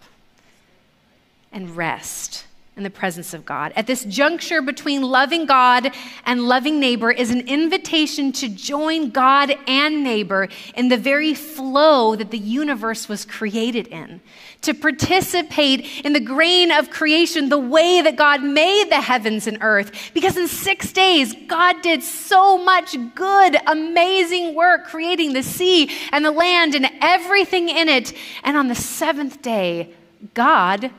and 1.54 1.78
rest 1.78 2.46
in 2.78 2.84
the 2.84 2.90
presence 2.90 3.34
of 3.34 3.46
God. 3.46 3.72
At 3.78 3.88
this 3.88 4.04
juncture 4.04 4.62
between 4.62 5.02
loving 5.02 5.46
God 5.46 5.92
and 6.26 6.42
loving 6.42 6.78
neighbor 6.78 7.10
is 7.10 7.32
an 7.32 7.48
invitation 7.48 8.34
to 8.34 8.50
join 8.50 9.12
God 9.12 9.56
and 9.66 10.04
neighbor 10.04 10.50
in 10.76 10.90
the 10.90 10.98
very 10.98 11.34
flow 11.34 12.18
that 12.18 12.32
the 12.32 12.38
universe 12.38 13.08
was 13.08 13.24
created 13.24 13.88
in, 13.88 14.20
to 14.62 14.74
participate 14.74 16.06
in 16.06 16.12
the 16.12 16.20
grain 16.20 16.70
of 16.70 16.90
creation 16.90 17.48
the 17.48 17.58
way 17.58 18.02
that 18.02 18.18
God 18.18 18.44
made 18.44 18.90
the 18.90 19.02
heavens 19.02 19.48
and 19.48 19.58
earth. 19.62 20.12
Because 20.14 20.36
in 20.36 20.50
six 20.50 20.92
days, 20.92 21.34
God 21.48 21.82
did 21.82 22.04
so 22.04 22.58
much 22.58 22.98
good, 23.16 23.56
amazing 23.68 24.54
work 24.54 24.88
creating 24.88 25.32
the 25.32 25.44
sea 25.44 25.90
and 26.12 26.26
the 26.26 26.32
land 26.32 26.76
and 26.76 26.90
everything 27.00 27.70
in 27.70 27.88
it. 27.88 28.12
And 28.44 28.58
on 28.58 28.68
the 28.68 28.76
seventh 28.76 29.42
day, 29.42 29.94
God 30.34 30.92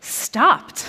stopped, 0.00 0.86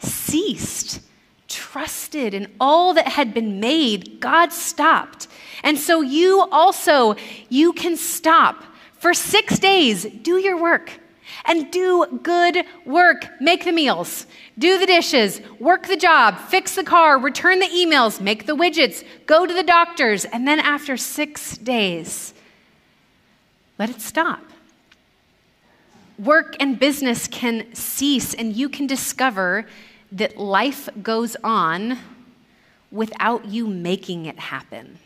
ceased, 0.00 1.00
trusted 1.48 2.34
in 2.34 2.50
all 2.60 2.94
that 2.94 3.08
had 3.08 3.34
been 3.34 3.60
made, 3.60 4.20
God 4.20 4.52
stopped. 4.52 5.28
And 5.62 5.78
so 5.78 6.00
you 6.00 6.46
also, 6.50 7.16
you 7.48 7.72
can 7.72 7.96
stop 7.96 8.64
for 8.98 9.14
six 9.14 9.58
days, 9.58 10.04
do 10.04 10.38
your 10.38 10.60
work 10.60 10.92
and 11.44 11.70
do 11.70 12.06
good 12.22 12.64
work. 12.84 13.28
Make 13.40 13.64
the 13.64 13.72
meals, 13.72 14.26
do 14.58 14.78
the 14.78 14.86
dishes, 14.86 15.40
work 15.58 15.86
the 15.86 15.96
job, 15.96 16.38
fix 16.38 16.74
the 16.74 16.84
car, 16.84 17.18
return 17.18 17.58
the 17.58 17.66
emails, 17.66 18.20
make 18.20 18.46
the 18.46 18.56
widgets, 18.56 19.04
go 19.26 19.46
to 19.46 19.52
the 19.52 19.62
doctors, 19.62 20.24
and 20.24 20.46
then 20.46 20.60
after 20.60 20.96
six 20.96 21.56
days, 21.58 22.34
let 23.78 23.90
it 23.90 24.00
stop. 24.00 24.42
Work 26.18 26.56
and 26.60 26.78
business 26.78 27.26
can 27.26 27.74
cease, 27.74 28.34
and 28.34 28.54
you 28.54 28.68
can 28.68 28.86
discover 28.86 29.66
that 30.12 30.36
life 30.36 30.88
goes 31.02 31.36
on 31.42 31.98
without 32.90 33.46
you 33.46 33.66
making 33.66 34.26
it 34.26 34.38
happen. 34.38 34.98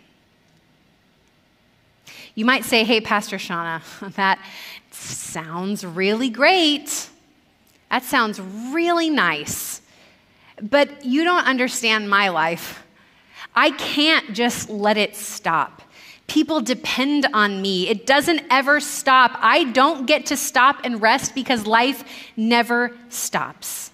You 2.35 2.45
might 2.45 2.64
say, 2.64 2.85
hey, 2.85 3.01
Pastor 3.01 3.37
Shauna, 3.37 3.81
that 4.14 4.38
sounds 4.90 5.87
really 5.87 6.29
great. 6.29 7.09
That 7.90 8.03
sounds 8.03 8.40
really 8.40 9.09
nice. 9.09 9.81
But 10.61 11.05
you 11.05 11.25
don't 11.25 11.47
understand 11.47 12.11
my 12.11 12.29
life. 12.29 12.83
I 13.55 13.71
can't 13.71 14.35
just 14.35 14.69
let 14.69 14.97
it 14.97 15.16
stop. 15.16 15.83
People 16.27 16.61
depend 16.61 17.27
on 17.33 17.62
me. 17.62 17.89
It 17.89 18.07
doesn't 18.07 18.43
ever 18.51 18.81
stop. 18.81 19.33
I 19.41 19.65
don't 19.65 20.07
get 20.07 20.27
to 20.27 20.37
stop 20.37 20.81
and 20.85 21.01
rest 21.01 21.35
because 21.35 21.67
life 21.67 22.05
never 22.37 22.97
stops. 23.09 23.91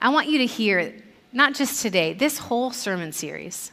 I 0.00 0.08
want 0.08 0.28
you 0.28 0.38
to 0.38 0.46
hear, 0.46 0.94
not 1.32 1.54
just 1.54 1.82
today, 1.82 2.14
this 2.14 2.38
whole 2.38 2.70
sermon 2.70 3.12
series. 3.12 3.70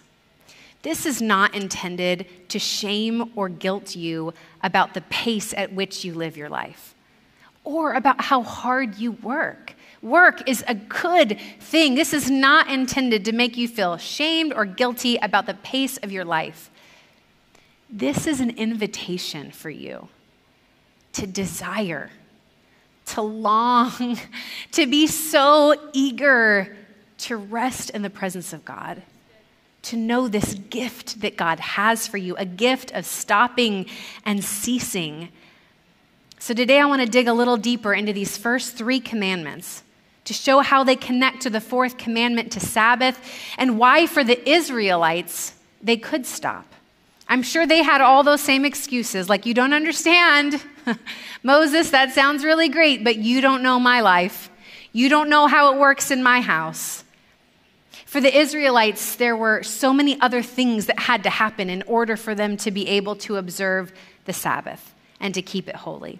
This 0.82 1.06
is 1.06 1.22
not 1.22 1.56
intended 1.56 2.28
to 2.50 2.60
shame 2.60 3.32
or 3.36 3.50
guilt 3.50 3.96
you 3.96 4.34
about 4.62 4.94
the 4.94 5.02
pace 5.02 5.54
at 5.54 5.74
which 5.74 6.04
you 6.04 6.14
live 6.14 6.38
your 6.38 6.50
life 6.50 6.96
or 7.68 7.94
about 7.94 8.22
how 8.22 8.42
hard 8.44 8.98
you 8.98 9.12
work. 9.12 9.74
Work 10.02 10.48
is 10.48 10.64
a 10.70 10.76
good 10.76 11.38
thing. 11.60 11.96
This 11.96 12.14
is 12.14 12.32
not 12.32 12.70
intended 12.70 13.26
to 13.26 13.34
make 13.34 13.58
you 13.58 13.68
feel 13.68 13.98
shamed 13.98 14.54
or 14.54 14.64
guilty 14.64 15.18
about 15.18 15.48
the 15.48 15.56
pace 15.56 15.98
of 15.98 16.10
your 16.10 16.24
life. 16.24 16.72
This 17.89 18.28
is 18.28 18.41
an 18.41 18.52
invitation 18.52 19.52
for 19.52 19.69
you 19.69 20.10
to 21.13 21.26
desire, 21.26 22.12
to 23.08 23.21
long, 23.21 24.19
to 24.73 24.88
be 24.88 25.08
so 25.08 25.89
eager 25.93 26.76
to 27.19 27.38
rest 27.38 27.89
in 27.91 28.02
the 28.02 28.10
presence 28.10 28.54
of 28.54 28.63
God 28.65 29.02
to 29.88 29.95
know 29.95 30.28
this 30.28 30.54
gift 30.54 31.21
that 31.21 31.38
God 31.38 31.62
has 31.62 32.08
for 32.08 32.17
you, 32.17 32.36
a 32.36 32.45
gift 32.45 32.91
of 32.91 33.06
stopping 33.06 33.86
and 34.26 34.43
ceasing. 34.43 35.30
So 36.39 36.54
today 36.54 36.82
I 36.82 36.86
want 36.86 37.02
to 37.02 37.08
dig 37.08 37.30
a 37.30 37.34
little 37.34 37.56
deeper 37.56 37.93
into 37.93 38.12
these 38.12 38.38
first 38.38 38.76
three 38.76 39.00
commandments 39.00 39.84
to 40.26 40.34
show 40.34 40.60
how 40.60 40.84
they 40.84 40.97
connect 40.97 41.41
to 41.43 41.50
the 41.50 41.62
fourth 41.62 41.97
commandment 41.97 42.52
to 42.52 42.60
Sabbath 42.60 43.17
and 43.58 43.80
why, 43.80 44.08
for 44.08 44.26
the 44.26 44.50
Israelites, 44.50 45.54
they 45.82 45.95
could 45.95 46.26
stop. 46.26 46.65
I'm 47.30 47.44
sure 47.44 47.68
they 47.68 47.84
had 47.84 48.02
all 48.02 48.24
those 48.24 48.42
same 48.42 48.63
excuses, 48.63 49.28
like, 49.30 49.46
you 49.46 49.54
don't 49.54 49.74
understand. 49.74 50.62
Moses, 51.44 51.90
that 51.90 52.12
sounds 52.12 52.44
really 52.44 52.70
great, 52.70 53.04
but 53.04 53.18
you 53.18 53.42
don't 53.42 53.62
know 53.62 53.80
my 53.80 54.02
life. 54.02 54.50
You 54.94 55.10
don't 55.10 55.30
know 55.30 55.48
how 55.48 55.74
it 55.74 55.80
works 55.80 56.10
in 56.10 56.24
my 56.24 56.42
house. 56.42 57.04
For 58.06 58.22
the 58.22 58.36
Israelites, 58.36 59.18
there 59.18 59.36
were 59.36 59.63
so 59.63 59.92
many 59.92 60.20
other 60.22 60.42
things 60.42 60.86
that 60.86 61.00
had 61.00 61.24
to 61.24 61.30
happen 61.30 61.70
in 61.70 61.84
order 61.84 62.16
for 62.16 62.34
them 62.34 62.56
to 62.58 62.72
be 62.72 62.88
able 62.88 63.16
to 63.18 63.36
observe 63.36 63.92
the 64.26 64.34
Sabbath 64.34 64.96
and 65.20 65.34
to 65.34 65.42
keep 65.42 65.68
it 65.68 65.76
holy. 65.76 66.20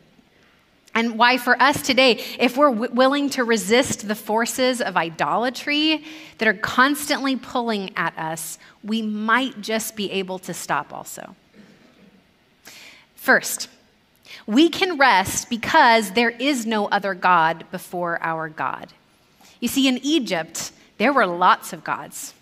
And 0.98 1.16
why, 1.16 1.38
for 1.38 1.62
us 1.62 1.84
today, 1.84 2.24
if 2.40 2.58
we're 2.58 2.72
w- 2.72 2.92
willing 2.92 3.30
to 3.30 3.44
resist 3.44 4.08
the 4.08 4.16
forces 4.16 4.82
of 4.82 4.98
idolatry 4.98 6.04
that 6.40 6.48
are 6.48 6.56
constantly 6.56 7.36
pulling 7.36 7.96
at 7.96 8.18
us, 8.18 8.58
we 8.84 9.04
might 9.04 9.62
just 9.62 9.96
be 9.96 10.10
able 10.10 10.40
to 10.40 10.56
stop 10.56 10.92
also. 10.92 11.36
First, 13.14 13.70
we 14.48 14.70
can 14.70 14.98
rest 14.98 15.52
because 15.52 16.14
there 16.14 16.32
is 16.32 16.66
no 16.66 16.88
other 16.88 17.14
God 17.14 17.66
before 17.70 18.18
our 18.24 18.50
God. 18.50 18.92
You 19.60 19.68
see, 19.68 19.88
in 19.88 20.00
Egypt, 20.02 20.72
there 20.98 21.14
were 21.14 21.28
lots 21.28 21.74
of 21.74 21.84
gods. 21.84 22.34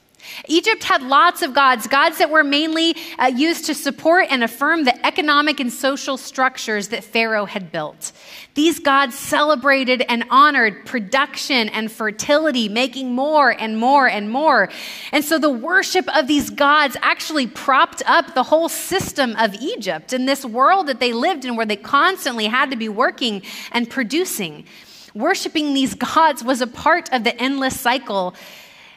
Egypt 0.47 0.83
had 0.83 1.01
lots 1.01 1.41
of 1.41 1.53
gods, 1.53 1.87
gods 1.87 2.17
that 2.17 2.29
were 2.29 2.43
mainly 2.43 2.95
uh, 3.17 3.27
used 3.27 3.65
to 3.65 3.73
support 3.73 4.27
and 4.29 4.43
affirm 4.43 4.83
the 4.83 5.05
economic 5.05 5.59
and 5.59 5.71
social 5.71 6.17
structures 6.17 6.89
that 6.89 7.03
Pharaoh 7.03 7.45
had 7.45 7.71
built. 7.71 8.11
These 8.53 8.79
gods 8.79 9.15
celebrated 9.15 10.03
and 10.07 10.23
honored 10.29 10.85
production 10.85 11.69
and 11.69 11.91
fertility, 11.91 12.69
making 12.69 13.13
more 13.13 13.49
and 13.49 13.77
more 13.77 14.07
and 14.07 14.29
more. 14.29 14.69
And 15.11 15.23
so 15.23 15.39
the 15.39 15.49
worship 15.49 16.07
of 16.15 16.27
these 16.27 16.49
gods 16.49 16.95
actually 17.01 17.47
propped 17.47 18.01
up 18.05 18.33
the 18.33 18.43
whole 18.43 18.69
system 18.69 19.35
of 19.37 19.53
Egypt 19.55 20.13
in 20.13 20.25
this 20.25 20.45
world 20.45 20.87
that 20.87 20.99
they 20.99 21.13
lived 21.13 21.45
in 21.45 21.55
where 21.55 21.65
they 21.65 21.75
constantly 21.75 22.45
had 22.45 22.71
to 22.71 22.77
be 22.77 22.89
working 22.89 23.41
and 23.71 23.89
producing. 23.89 24.65
Worshipping 25.13 25.73
these 25.73 25.93
gods 25.93 26.43
was 26.43 26.59
a 26.59 26.67
part 26.67 27.11
of 27.13 27.23
the 27.23 27.35
endless 27.41 27.79
cycle. 27.79 28.35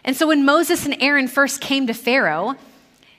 And 0.08 0.16
so 0.16 0.28
when 0.28 0.46
Moses 0.46 0.86
and 0.86 0.96
Aaron 1.02 1.28
first 1.28 1.60
came 1.60 1.86
to 1.86 1.92
Pharaoh, 1.92 2.54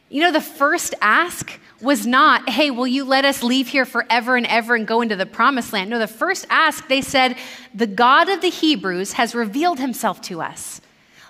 you 0.09 0.23
know, 0.23 0.31
the 0.31 0.41
first 0.41 0.95
ask 1.01 1.59
was 1.79 2.07
not, 2.07 2.49
hey, 2.49 2.71
will 2.71 2.87
you 2.87 3.03
let 3.03 3.25
us 3.25 3.43
leave 3.43 3.67
here 3.67 3.85
forever 3.85 4.35
and 4.35 4.47
ever 4.47 4.73
and 4.73 4.87
go 4.87 5.01
into 5.01 5.15
the 5.15 5.27
promised 5.27 5.71
land? 5.71 5.91
No, 5.91 5.99
the 5.99 6.07
first 6.07 6.47
ask, 6.49 6.87
they 6.87 7.01
said, 7.01 7.37
the 7.75 7.85
God 7.85 8.27
of 8.27 8.41
the 8.41 8.49
Hebrews 8.49 9.13
has 9.13 9.35
revealed 9.35 9.77
himself 9.77 10.19
to 10.23 10.41
us. 10.41 10.81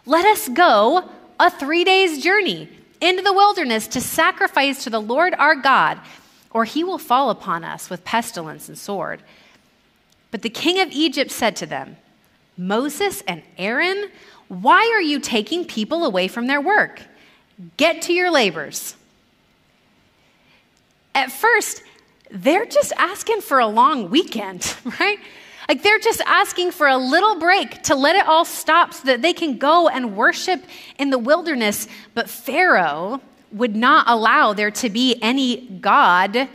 Let 0.05 0.25
us 0.25 0.47
go 0.47 1.09
a 1.41 1.51
three 1.51 1.83
days 1.83 2.23
journey 2.23 2.69
into 3.01 3.21
the 3.21 3.33
wilderness 3.33 3.85
to 3.89 3.99
sacrifice 3.99 4.85
to 4.85 4.89
the 4.89 5.01
Lord 5.01 5.35
our 5.37 5.55
God, 5.55 5.99
or 6.51 6.63
he 6.63 6.85
will 6.85 6.97
fall 6.97 7.31
upon 7.31 7.65
us 7.65 7.89
with 7.89 8.05
pestilence 8.05 8.69
and 8.69 8.77
sword. 8.77 9.21
But 10.31 10.41
the 10.41 10.49
king 10.49 10.79
of 10.79 10.89
Egypt 10.93 11.31
said 11.31 11.57
to 11.57 11.65
them, 11.65 11.97
Moses 12.57 13.23
and 13.27 13.43
Aaron, 13.57 14.09
why 14.49 14.91
are 14.93 15.01
you 15.01 15.19
taking 15.19 15.63
people 15.63 16.03
away 16.03 16.27
from 16.27 16.47
their 16.47 16.59
work? 16.59 17.01
Get 17.77 18.01
to 18.03 18.13
your 18.13 18.31
labors. 18.31 18.95
At 21.15 21.31
first, 21.31 21.83
they're 22.31 22.65
just 22.65 22.91
asking 22.97 23.41
for 23.41 23.59
a 23.59 23.67
long 23.67 24.09
weekend, 24.09 24.75
right? 24.99 25.19
Like 25.67 25.83
they're 25.83 25.99
just 25.99 26.21
asking 26.25 26.71
for 26.71 26.87
a 26.87 26.97
little 26.97 27.39
break 27.39 27.83
to 27.83 27.95
let 27.95 28.15
it 28.15 28.27
all 28.27 28.43
stop 28.43 28.93
so 28.93 29.05
that 29.05 29.21
they 29.21 29.33
can 29.33 29.57
go 29.57 29.87
and 29.87 30.17
worship 30.17 30.63
in 30.97 31.11
the 31.11 31.19
wilderness. 31.19 31.87
But 32.15 32.27
Pharaoh 32.27 33.21
would 33.51 33.75
not 33.75 34.05
allow 34.07 34.53
there 34.53 34.71
to 34.71 34.89
be 34.89 35.19
any 35.21 35.67
God 35.67 36.49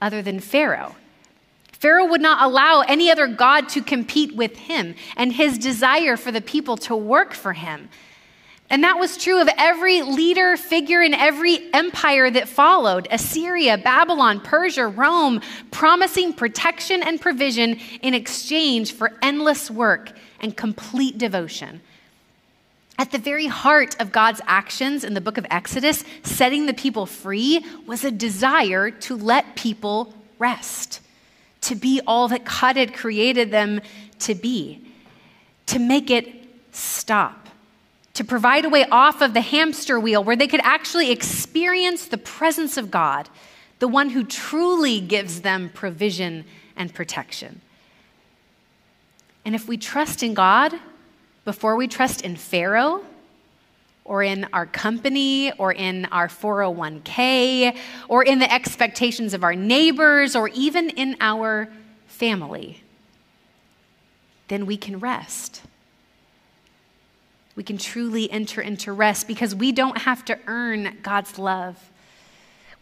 other 0.00 0.22
than 0.22 0.40
Pharaoh. 0.40 0.96
Pharaoh 1.78 2.06
would 2.06 2.22
not 2.22 2.42
allow 2.42 2.80
any 2.80 3.10
other 3.10 3.26
God 3.26 3.68
to 3.70 3.82
compete 3.82 4.34
with 4.34 4.56
him 4.56 4.94
and 5.16 5.32
his 5.32 5.58
desire 5.58 6.16
for 6.16 6.32
the 6.32 6.40
people 6.40 6.76
to 6.78 6.96
work 6.96 7.34
for 7.34 7.52
him. 7.52 7.90
And 8.70 8.82
that 8.82 8.98
was 8.98 9.16
true 9.16 9.40
of 9.40 9.48
every 9.58 10.02
leader 10.02 10.56
figure 10.56 11.02
in 11.02 11.12
every 11.14 11.72
empire 11.72 12.30
that 12.30 12.48
followed 12.48 13.06
Assyria, 13.10 13.78
Babylon, 13.78 14.40
Persia, 14.40 14.88
Rome, 14.88 15.40
promising 15.70 16.32
protection 16.32 17.02
and 17.02 17.20
provision 17.20 17.78
in 18.00 18.14
exchange 18.14 18.92
for 18.92 19.12
endless 19.22 19.70
work 19.70 20.12
and 20.40 20.56
complete 20.56 21.18
devotion. 21.18 21.82
At 22.98 23.12
the 23.12 23.18
very 23.18 23.46
heart 23.46 23.94
of 24.00 24.10
God's 24.10 24.40
actions 24.46 25.04
in 25.04 25.12
the 25.12 25.20
book 25.20 25.36
of 25.36 25.46
Exodus, 25.50 26.02
setting 26.22 26.64
the 26.64 26.74
people 26.74 27.04
free, 27.04 27.64
was 27.86 28.02
a 28.02 28.10
desire 28.10 28.90
to 28.90 29.16
let 29.16 29.54
people 29.54 30.14
rest 30.38 31.00
to 31.66 31.74
be 31.74 32.00
all 32.06 32.28
that 32.28 32.44
God 32.44 32.76
had 32.76 32.94
created 32.94 33.50
them 33.50 33.80
to 34.20 34.34
be, 34.36 34.80
to 35.66 35.80
make 35.80 36.10
it 36.10 36.28
stop, 36.70 37.48
to 38.14 38.22
provide 38.22 38.64
a 38.64 38.68
way 38.68 38.86
off 38.90 39.20
of 39.20 39.34
the 39.34 39.40
hamster 39.40 39.98
wheel 39.98 40.22
where 40.22 40.36
they 40.36 40.46
could 40.46 40.60
actually 40.62 41.10
experience 41.10 42.06
the 42.06 42.18
presence 42.18 42.76
of 42.76 42.90
God, 42.90 43.28
the 43.80 43.88
one 43.88 44.10
who 44.10 44.22
truly 44.22 45.00
gives 45.00 45.40
them 45.40 45.68
provision 45.74 46.44
and 46.76 46.94
protection. 46.94 47.60
And 49.44 49.56
if 49.56 49.66
we 49.66 49.76
trust 49.76 50.22
in 50.22 50.34
God 50.34 50.72
before 51.44 51.74
we 51.74 51.88
trust 51.88 52.22
in 52.22 52.36
Pharaoh, 52.36 53.04
or 54.06 54.22
in 54.22 54.46
our 54.52 54.66
company 54.66 55.52
or 55.58 55.72
in 55.72 56.04
our 56.06 56.28
401k 56.28 57.76
or 58.08 58.22
in 58.22 58.38
the 58.38 58.50
expectations 58.52 59.34
of 59.34 59.42
our 59.42 59.54
neighbors 59.54 60.36
or 60.36 60.48
even 60.48 60.88
in 60.90 61.16
our 61.20 61.68
family, 62.06 62.82
then 64.48 64.64
we 64.64 64.76
can 64.76 64.98
rest. 65.00 65.62
we 67.56 67.64
can 67.64 67.78
truly 67.78 68.30
enter 68.30 68.60
into 68.60 68.92
rest 68.92 69.26
because 69.26 69.54
we 69.54 69.72
don't 69.72 69.98
have 69.98 70.24
to 70.26 70.38
earn 70.46 70.98
God's 71.02 71.38
love. 71.38 71.90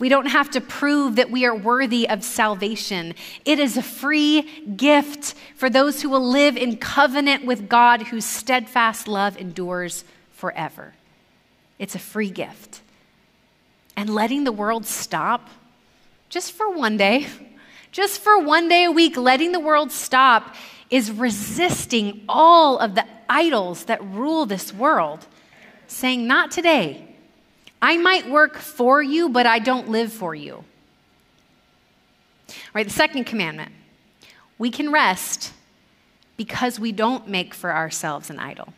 We 0.00 0.08
don't 0.08 0.26
have 0.26 0.50
to 0.50 0.60
prove 0.60 1.14
that 1.16 1.30
we 1.30 1.46
are 1.46 1.54
worthy 1.54 2.08
of 2.08 2.24
salvation. 2.24 3.14
It 3.44 3.60
is 3.60 3.76
a 3.76 3.82
free 3.82 4.42
gift 4.76 5.34
for 5.54 5.70
those 5.70 6.02
who 6.02 6.10
will 6.10 6.28
live 6.28 6.56
in 6.56 6.76
covenant 6.76 7.44
with 7.46 7.68
God, 7.68 8.02
whose 8.02 8.24
steadfast 8.24 9.06
love 9.06 9.36
endures 9.40 10.04
forever. 10.32 10.94
It's 11.78 11.94
a 11.94 11.98
free 11.98 12.30
gift. 12.30 12.80
And 13.96 14.10
letting 14.10 14.44
the 14.44 14.52
world 14.52 14.86
stop 14.86 15.48
just 16.28 16.52
for 16.52 16.68
one 16.68 16.96
day, 16.96 17.26
just 17.92 18.20
for 18.20 18.38
one 18.38 18.68
day 18.68 18.84
a 18.84 18.90
week, 18.92 19.16
letting 19.16 19.52
the 19.52 19.60
world 19.60 19.92
stop 19.92 20.54
is 20.90 21.10
resisting 21.10 22.22
all 22.28 22.78
of 22.78 22.94
the 22.94 23.06
idols 23.28 23.84
that 23.84 24.04
rule 24.04 24.46
this 24.46 24.72
world, 24.72 25.26
saying, 25.86 26.26
Not 26.26 26.50
today. 26.50 27.08
I 27.80 27.98
might 27.98 28.30
work 28.30 28.56
for 28.56 29.02
you, 29.02 29.28
but 29.28 29.46
I 29.46 29.58
don't 29.58 29.90
live 29.90 30.12
for 30.12 30.34
you. 30.34 30.64
All 32.48 32.54
right, 32.74 32.86
the 32.86 32.92
second 32.92 33.24
commandment 33.24 33.72
we 34.58 34.70
can 34.70 34.90
rest 34.90 35.52
because 36.36 36.78
we 36.78 36.92
don't 36.92 37.28
make 37.28 37.54
for 37.54 37.72
ourselves 37.72 38.30
an 38.30 38.38
idol. 38.38 38.72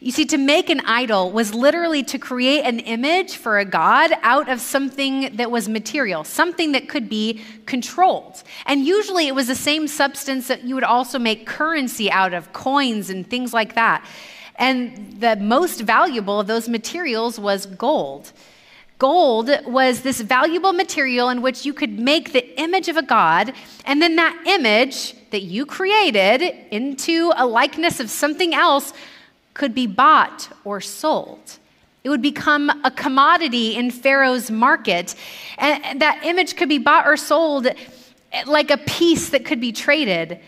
You 0.00 0.12
see, 0.12 0.24
to 0.26 0.38
make 0.38 0.70
an 0.70 0.80
idol 0.80 1.30
was 1.30 1.54
literally 1.54 2.02
to 2.04 2.18
create 2.18 2.62
an 2.62 2.80
image 2.80 3.36
for 3.36 3.58
a 3.58 3.64
god 3.64 4.12
out 4.22 4.48
of 4.48 4.60
something 4.60 5.36
that 5.36 5.50
was 5.50 5.68
material, 5.68 6.24
something 6.24 6.72
that 6.72 6.88
could 6.88 7.08
be 7.08 7.42
controlled. 7.66 8.42
And 8.66 8.84
usually 8.84 9.26
it 9.26 9.34
was 9.34 9.46
the 9.46 9.54
same 9.54 9.88
substance 9.88 10.48
that 10.48 10.64
you 10.64 10.74
would 10.74 10.84
also 10.84 11.18
make 11.18 11.46
currency 11.46 12.10
out 12.10 12.34
of, 12.34 12.52
coins 12.52 13.10
and 13.10 13.28
things 13.28 13.52
like 13.52 13.74
that. 13.74 14.06
And 14.56 15.20
the 15.20 15.36
most 15.36 15.80
valuable 15.80 16.40
of 16.40 16.46
those 16.46 16.68
materials 16.68 17.38
was 17.38 17.66
gold. 17.66 18.32
Gold 18.98 19.50
was 19.66 20.00
this 20.00 20.22
valuable 20.22 20.72
material 20.72 21.28
in 21.28 21.42
which 21.42 21.66
you 21.66 21.74
could 21.74 21.98
make 21.98 22.32
the 22.32 22.58
image 22.58 22.88
of 22.88 22.96
a 22.96 23.02
god, 23.02 23.52
and 23.84 24.00
then 24.00 24.16
that 24.16 24.42
image 24.46 25.14
that 25.30 25.42
you 25.42 25.66
created 25.66 26.40
into 26.70 27.30
a 27.36 27.46
likeness 27.46 28.00
of 28.00 28.08
something 28.08 28.54
else 28.54 28.94
could 29.56 29.74
be 29.74 29.86
bought 29.86 30.50
or 30.64 30.82
sold. 30.82 31.58
It 32.04 32.10
would 32.10 32.20
become 32.20 32.68
a 32.84 32.90
commodity 32.90 33.74
in 33.74 33.90
Pharaoh's 33.90 34.50
market. 34.50 35.14
And 35.56 36.00
that 36.02 36.20
image 36.24 36.56
could 36.56 36.68
be 36.68 36.76
bought 36.78 37.06
or 37.06 37.16
sold 37.16 37.66
eh, 37.66 38.44
like 38.46 38.70
a 38.70 38.76
piece 38.76 39.30
that 39.30 39.46
could 39.46 39.60
be 39.60 39.72
traded. 39.72 40.38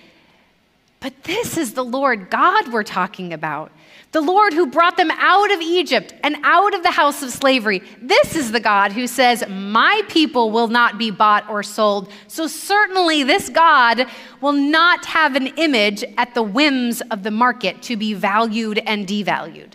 But 1.01 1.25
this 1.25 1.57
is 1.57 1.73
the 1.73 1.85
Lord 1.85 2.29
God 2.29 2.71
we're 2.71 2.83
talking 2.85 3.33
about. 3.33 3.73
The 4.11 4.21
Lord 4.23 4.55
who 4.55 4.67
brought 4.67 4.97
them 4.97 5.11
out 5.11 5.53
of 5.53 5.61
Egypt 5.61 6.15
and 6.23 6.37
out 6.43 6.75
of 6.75 6.83
the 6.83 6.91
house 6.91 7.23
of 7.23 7.31
slavery. 7.31 7.83
This 8.01 8.37
is 8.37 8.53
the 8.53 8.61
God 8.61 8.93
who 8.93 9.07
says, 9.07 9.45
My 9.49 10.03
people 10.09 10.51
will 10.51 10.69
not 10.69 10.97
be 10.97 11.11
bought 11.11 11.49
or 11.51 11.63
sold. 11.63 12.11
So, 12.27 12.47
certainly, 12.47 13.23
this 13.23 13.51
God 13.51 14.07
will 14.41 14.53
not 14.53 15.05
have 15.05 15.37
an 15.37 15.49
image 15.59 16.05
at 16.17 16.33
the 16.33 16.43
whims 16.43 17.03
of 17.11 17.23
the 17.23 17.31
market 17.31 17.83
to 17.83 17.97
be 17.97 18.15
valued 18.15 18.79
and 18.79 19.07
devalued. 19.07 19.73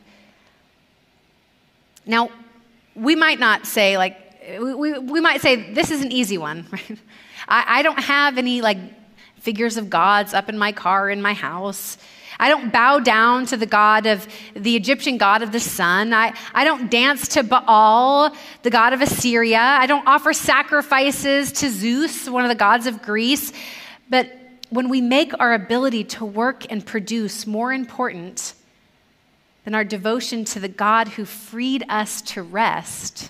Now, 2.07 2.31
we 2.95 3.15
might 3.15 3.39
not 3.39 3.67
say, 3.67 3.97
like, 3.97 4.17
we, 4.59 4.97
we 4.97 5.21
might 5.21 5.41
say, 5.41 5.73
this 5.73 5.91
is 5.91 6.01
an 6.01 6.11
easy 6.11 6.39
one, 6.39 6.67
right? 6.71 6.99
I, 7.47 7.79
I 7.79 7.81
don't 7.83 7.99
have 7.99 8.39
any, 8.39 8.61
like, 8.61 8.77
figures 9.43 9.75
of 9.75 9.89
gods 9.89 10.33
up 10.33 10.47
in 10.47 10.57
my 10.57 10.71
car 10.71 11.09
in 11.09 11.21
my 11.21 11.33
house. 11.33 11.97
I 12.39 12.47
don't 12.47 12.71
bow 12.71 12.99
down 12.99 13.45
to 13.47 13.57
the 13.57 13.65
God 13.65 14.05
of 14.05 14.25
the 14.53 14.77
Egyptian 14.77 15.17
God 15.17 15.43
of 15.43 15.51
the 15.51 15.59
sun. 15.59 16.13
I, 16.13 16.33
I 16.53 16.63
don't 16.63 16.89
dance 16.89 17.27
to 17.29 17.43
Baal, 17.43 18.33
the 18.61 18.69
God 18.69 18.93
of 18.93 19.01
Assyria. 19.01 19.59
I 19.59 19.85
don't 19.85 20.07
offer 20.07 20.31
sacrifices 20.31 21.51
to 21.53 21.69
Zeus, 21.69 22.29
one 22.29 22.43
of 22.45 22.49
the 22.49 22.55
gods 22.55 22.87
of 22.87 23.01
Greece. 23.01 23.51
But 24.09 24.31
when 24.69 24.87
we 24.87 25.01
make 25.01 25.33
our 25.41 25.53
ability 25.53 26.05
to 26.05 26.25
work 26.25 26.65
and 26.71 26.85
produce 26.85 27.45
more 27.45 27.73
important 27.73 28.53
than 29.65 29.75
our 29.75 29.83
devotion 29.83 30.45
to 30.45 30.61
the 30.61 30.69
God 30.69 31.09
who 31.09 31.25
freed 31.25 31.83
us 31.89 32.21
to 32.21 32.41
rest, 32.41 33.29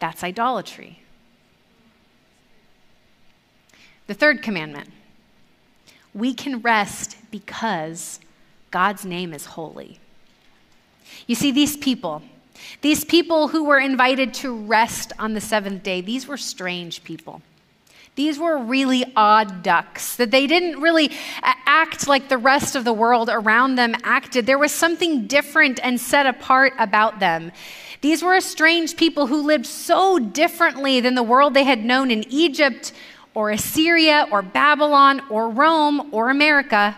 that's 0.00 0.24
idolatry. 0.24 1.03
The 4.06 4.14
third 4.14 4.42
commandment 4.42 4.90
we 6.14 6.32
can 6.32 6.60
rest 6.60 7.16
because 7.30 8.20
God's 8.70 9.04
name 9.04 9.34
is 9.34 9.46
holy. 9.46 9.98
You 11.26 11.34
see, 11.34 11.50
these 11.50 11.76
people, 11.76 12.22
these 12.80 13.04
people 13.04 13.48
who 13.48 13.64
were 13.64 13.78
invited 13.78 14.32
to 14.34 14.56
rest 14.56 15.12
on 15.18 15.34
the 15.34 15.40
seventh 15.40 15.82
day, 15.82 16.00
these 16.00 16.28
were 16.28 16.36
strange 16.36 17.02
people. 17.02 17.42
These 18.16 18.38
were 18.38 18.58
really 18.58 19.04
odd 19.16 19.64
ducks, 19.64 20.14
that 20.16 20.30
they 20.30 20.46
didn't 20.46 20.80
really 20.80 21.10
act 21.42 22.06
like 22.06 22.28
the 22.28 22.38
rest 22.38 22.76
of 22.76 22.84
the 22.84 22.92
world 22.92 23.28
around 23.28 23.74
them 23.74 23.96
acted. 24.04 24.46
There 24.46 24.58
was 24.58 24.70
something 24.70 25.26
different 25.26 25.80
and 25.82 26.00
set 26.00 26.24
apart 26.24 26.74
about 26.78 27.18
them. 27.18 27.50
These 28.02 28.22
were 28.22 28.36
a 28.36 28.40
strange 28.40 28.96
people 28.96 29.26
who 29.26 29.42
lived 29.42 29.66
so 29.66 30.20
differently 30.20 31.00
than 31.00 31.16
the 31.16 31.24
world 31.24 31.54
they 31.54 31.64
had 31.64 31.84
known 31.84 32.12
in 32.12 32.24
Egypt 32.30 32.92
or 33.34 33.50
Assyria 33.50 34.28
or 34.30 34.42
Babylon 34.42 35.20
or 35.28 35.50
Rome 35.50 36.08
or 36.12 36.30
America. 36.30 36.96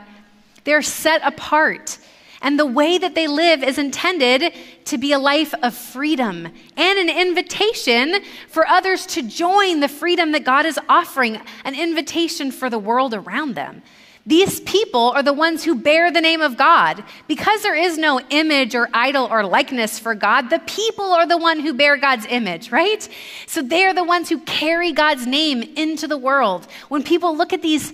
They're 0.65 0.83
set 0.83 1.21
apart. 1.25 1.99
And 2.43 2.59
the 2.59 2.67
way 2.67 2.99
that 2.99 3.15
they 3.15 3.27
live 3.27 3.63
is 3.63 3.79
intended 3.79 4.53
to 4.85 4.99
be 4.99 5.13
a 5.13 5.19
life 5.19 5.55
of 5.63 5.75
freedom 5.75 6.47
and 6.77 6.99
an 6.99 7.09
invitation 7.09 8.23
for 8.49 8.67
others 8.67 9.07
to 9.07 9.23
join 9.23 9.81
the 9.81 9.89
freedom 9.89 10.33
that 10.33 10.45
God 10.45 10.67
is 10.67 10.79
offering, 10.89 11.41
an 11.65 11.75
invitation 11.75 12.51
for 12.51 12.69
the 12.69 12.79
world 12.79 13.15
around 13.15 13.55
them. 13.55 13.83
These 14.27 14.59
people 14.61 15.13
are 15.13 15.23
the 15.23 15.33
ones 15.33 15.63
who 15.63 15.77
bear 15.77 16.11
the 16.11 16.21
name 16.21 16.41
of 16.41 16.57
God. 16.57 17.05
Because 17.29 17.63
there 17.63 17.77
is 17.77 17.97
no 17.97 18.21
image 18.31 18.75
or 18.75 18.89
idol 18.93 19.29
or 19.31 19.45
likeness 19.45 20.01
for 20.01 20.17
God, 20.17 20.51
the 20.51 20.59
people 20.67 21.05
are 21.05 21.27
the 21.27 21.39
one 21.39 21.61
who 21.61 21.73
bear 21.73 21.97
God's 21.97 22.27
image, 22.27 22.73
right? 22.73 23.09
So 23.47 23.63
they 23.63 23.85
are 23.85 23.95
the 23.95 24.03
ones 24.03 24.29
who 24.29 24.41
carry 24.41 24.91
God's 24.91 25.29
name 25.29 25.63
into 25.63 26.09
the 26.09 26.19
world. 26.19 26.67
When 26.89 27.05
people 27.05 27.37
look 27.37 27.53
at 27.53 27.63
these, 27.63 27.93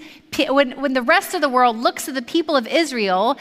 when, 0.48 0.80
when 0.80 0.94
the 0.94 1.02
rest 1.02 1.34
of 1.34 1.42
the 1.42 1.50
world 1.50 1.76
looks 1.76 2.08
at 2.08 2.14
the 2.14 2.22
people 2.22 2.56
of 2.56 2.66
Israel, 2.66 3.36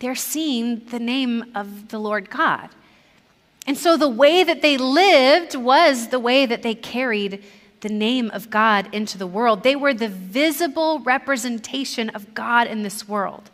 they're 0.00 0.16
seeing 0.16 0.84
the 0.86 0.98
name 0.98 1.52
of 1.54 1.90
the 1.90 1.98
Lord 1.98 2.28
God. 2.28 2.70
And 3.68 3.78
so 3.78 3.96
the 3.96 4.08
way 4.08 4.42
that 4.42 4.62
they 4.62 4.76
lived 4.76 5.54
was 5.54 6.08
the 6.08 6.18
way 6.18 6.44
that 6.46 6.62
they 6.62 6.74
carried 6.74 7.44
the 7.82 7.88
name 7.88 8.30
of 8.30 8.48
God 8.48 8.88
into 8.92 9.18
the 9.18 9.26
world. 9.26 9.62
They 9.62 9.76
were 9.76 9.92
the 9.92 10.08
visible 10.08 11.00
representation 11.00 12.08
of 12.10 12.32
God 12.32 12.66
in 12.68 12.82
this 12.82 13.06
world. 13.06 13.50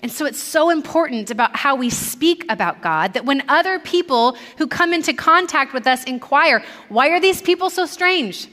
And 0.00 0.12
so 0.12 0.26
it's 0.26 0.40
so 0.40 0.70
important 0.70 1.30
about 1.30 1.56
how 1.56 1.74
we 1.74 1.90
speak 1.90 2.44
about 2.48 2.80
God 2.80 3.14
that 3.14 3.24
when 3.24 3.42
other 3.48 3.80
people 3.80 4.36
who 4.56 4.68
come 4.68 4.92
into 4.92 5.12
contact 5.12 5.72
with 5.74 5.88
us 5.88 6.04
inquire, 6.04 6.64
why 6.88 7.08
are 7.08 7.20
these 7.20 7.42
people 7.42 7.68
so 7.68 7.84
strange? 7.84 8.46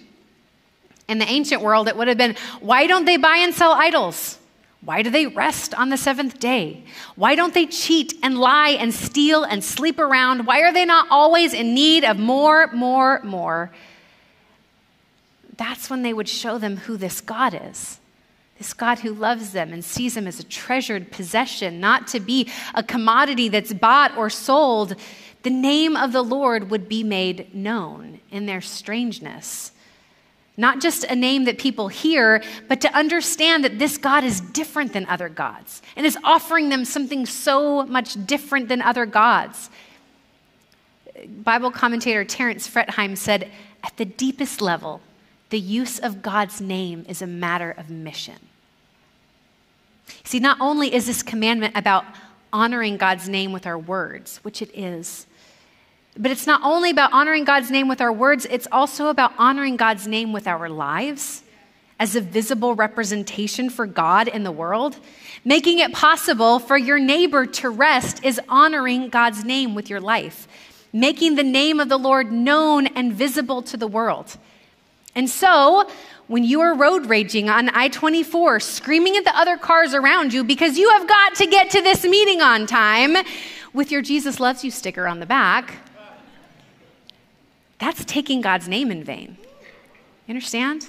In 1.07 1.19
the 1.19 1.29
ancient 1.29 1.61
world, 1.61 1.87
it 1.87 1.95
would 1.95 2.07
have 2.07 2.17
been, 2.17 2.35
why 2.61 2.87
don't 2.87 3.05
they 3.05 3.17
buy 3.17 3.37
and 3.37 3.53
sell 3.53 3.73
idols? 3.73 4.39
Why 4.81 5.03
do 5.03 5.11
they 5.11 5.27
rest 5.27 5.75
on 5.75 5.89
the 5.89 5.97
seventh 5.97 6.39
day? 6.39 6.83
Why 7.15 7.35
don't 7.35 7.53
they 7.53 7.67
cheat 7.67 8.15
and 8.23 8.39
lie 8.39 8.69
and 8.69 8.91
steal 8.91 9.43
and 9.43 9.63
sleep 9.63 9.99
around? 9.99 10.47
Why 10.47 10.61
are 10.61 10.73
they 10.73 10.85
not 10.85 11.07
always 11.11 11.53
in 11.53 11.75
need 11.75 12.03
of 12.03 12.17
more, 12.17 12.71
more, 12.73 13.21
more? 13.23 13.71
That's 15.57 15.89
when 15.89 16.01
they 16.01 16.13
would 16.13 16.29
show 16.29 16.57
them 16.57 16.77
who 16.77 16.97
this 16.97 17.21
God 17.21 17.59
is. 17.69 17.99
This 18.57 18.73
God 18.73 18.99
who 18.99 19.13
loves 19.13 19.51
them 19.51 19.73
and 19.73 19.83
sees 19.83 20.13
them 20.13 20.27
as 20.27 20.39
a 20.39 20.43
treasured 20.43 21.11
possession, 21.11 21.79
not 21.79 22.07
to 22.07 22.19
be 22.19 22.49
a 22.73 22.83
commodity 22.83 23.49
that's 23.49 23.73
bought 23.73 24.17
or 24.17 24.29
sold. 24.29 24.95
The 25.43 25.49
name 25.49 25.97
of 25.97 26.13
the 26.13 26.23
Lord 26.23 26.71
would 26.71 26.87
be 26.87 27.03
made 27.03 27.53
known 27.53 28.19
in 28.31 28.45
their 28.45 28.61
strangeness. 28.61 29.71
Not 30.57 30.79
just 30.79 31.03
a 31.03 31.15
name 31.15 31.43
that 31.45 31.57
people 31.57 31.89
hear, 31.89 32.41
but 32.69 32.79
to 32.81 32.95
understand 32.95 33.65
that 33.65 33.77
this 33.77 33.97
God 33.97 34.23
is 34.23 34.39
different 34.39 34.93
than 34.93 35.05
other 35.07 35.27
gods 35.27 35.81
and 35.97 36.05
is 36.05 36.17
offering 36.23 36.69
them 36.69 36.85
something 36.85 37.25
so 37.25 37.85
much 37.85 38.25
different 38.25 38.69
than 38.69 38.81
other 38.81 39.05
gods. 39.05 39.69
Bible 41.27 41.71
commentator 41.71 42.23
Terence 42.23 42.69
Fretheim 42.69 43.17
said, 43.17 43.51
At 43.83 43.97
the 43.97 44.05
deepest 44.05 44.61
level, 44.61 45.01
the 45.55 45.61
use 45.61 45.99
of 45.99 46.21
God's 46.21 46.59
name 46.59 47.05
is 47.07 47.21
a 47.21 47.25
matter 47.25 47.71
of 47.71 47.89
mission. 47.89 48.35
See, 50.25 50.41
not 50.41 50.57
only 50.59 50.93
is 50.93 51.07
this 51.07 51.23
commandment 51.23 51.77
about 51.77 52.03
honoring 52.51 52.97
God's 52.97 53.29
name 53.29 53.53
with 53.53 53.65
our 53.65 53.77
words, 53.77 54.41
which 54.43 54.61
it 54.61 54.69
is, 54.77 55.25
but 56.17 56.29
it's 56.29 56.45
not 56.45 56.59
only 56.61 56.89
about 56.89 57.13
honoring 57.13 57.45
God's 57.45 57.71
name 57.71 57.87
with 57.87 58.01
our 58.01 58.11
words, 58.11 58.45
it's 58.49 58.67
also 58.69 59.07
about 59.07 59.31
honoring 59.37 59.77
God's 59.77 60.05
name 60.07 60.33
with 60.33 60.45
our 60.45 60.67
lives 60.67 61.41
as 62.01 62.17
a 62.17 62.21
visible 62.21 62.75
representation 62.75 63.69
for 63.69 63.85
God 63.85 64.27
in 64.27 64.43
the 64.43 64.51
world. 64.51 64.97
Making 65.45 65.79
it 65.79 65.93
possible 65.93 66.59
for 66.59 66.77
your 66.77 66.99
neighbor 66.99 67.45
to 67.45 67.69
rest 67.69 68.25
is 68.25 68.41
honoring 68.49 69.07
God's 69.07 69.45
name 69.45 69.73
with 69.73 69.89
your 69.89 70.01
life, 70.01 70.49
making 70.91 71.35
the 71.35 71.43
name 71.43 71.79
of 71.79 71.87
the 71.87 71.97
Lord 71.97 72.29
known 72.29 72.87
and 72.87 73.13
visible 73.13 73.61
to 73.61 73.77
the 73.77 73.87
world. 73.87 74.35
And 75.15 75.29
so, 75.29 75.89
when 76.27 76.43
you 76.43 76.59
are 76.61 76.75
road 76.75 77.05
raging 77.05 77.49
on 77.49 77.69
I 77.69 77.87
24, 77.87 78.59
screaming 78.59 79.15
at 79.15 79.23
the 79.23 79.37
other 79.37 79.57
cars 79.57 79.93
around 79.93 80.33
you 80.33 80.43
because 80.43 80.77
you 80.77 80.89
have 80.89 81.07
got 81.07 81.35
to 81.35 81.45
get 81.45 81.69
to 81.71 81.81
this 81.81 82.03
meeting 82.03 82.41
on 82.41 82.67
time 82.67 83.15
with 83.73 83.91
your 83.91 84.01
Jesus 84.01 84.39
Loves 84.39 84.63
You 84.63 84.71
sticker 84.71 85.07
on 85.07 85.19
the 85.19 85.25
back, 85.25 85.75
that's 87.77 88.03
taking 88.05 88.41
God's 88.41 88.67
name 88.67 88.91
in 88.91 89.03
vain. 89.03 89.37
You 90.27 90.33
understand? 90.33 90.87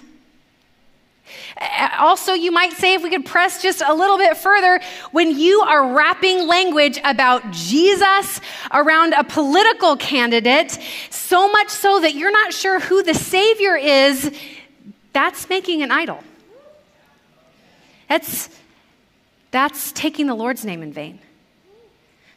Uh, 1.60 1.88
also, 1.98 2.32
you 2.32 2.50
might 2.50 2.72
say, 2.72 2.94
if 2.94 3.02
we 3.02 3.10
could 3.10 3.26
press 3.26 3.62
just 3.62 3.82
a 3.84 3.92
little 3.92 4.18
bit 4.18 4.36
further, 4.36 4.80
when 5.12 5.36
you 5.36 5.60
are 5.60 5.94
wrapping 5.94 6.46
language 6.46 6.98
about 7.04 7.50
Jesus 7.50 8.40
around 8.72 9.12
a 9.14 9.24
political 9.24 9.96
candidate, 9.96 10.78
so 11.10 11.50
much 11.50 11.68
so 11.68 12.00
that 12.00 12.14
you're 12.14 12.32
not 12.32 12.52
sure 12.52 12.80
who 12.80 13.02
the 13.02 13.14
Savior 13.14 13.76
is, 13.76 14.30
that's 15.12 15.48
making 15.48 15.82
an 15.82 15.90
idol. 15.90 16.22
That's, 18.08 18.48
that's 19.50 19.92
taking 19.92 20.26
the 20.26 20.34
Lord's 20.34 20.64
name 20.64 20.82
in 20.82 20.92
vain. 20.92 21.18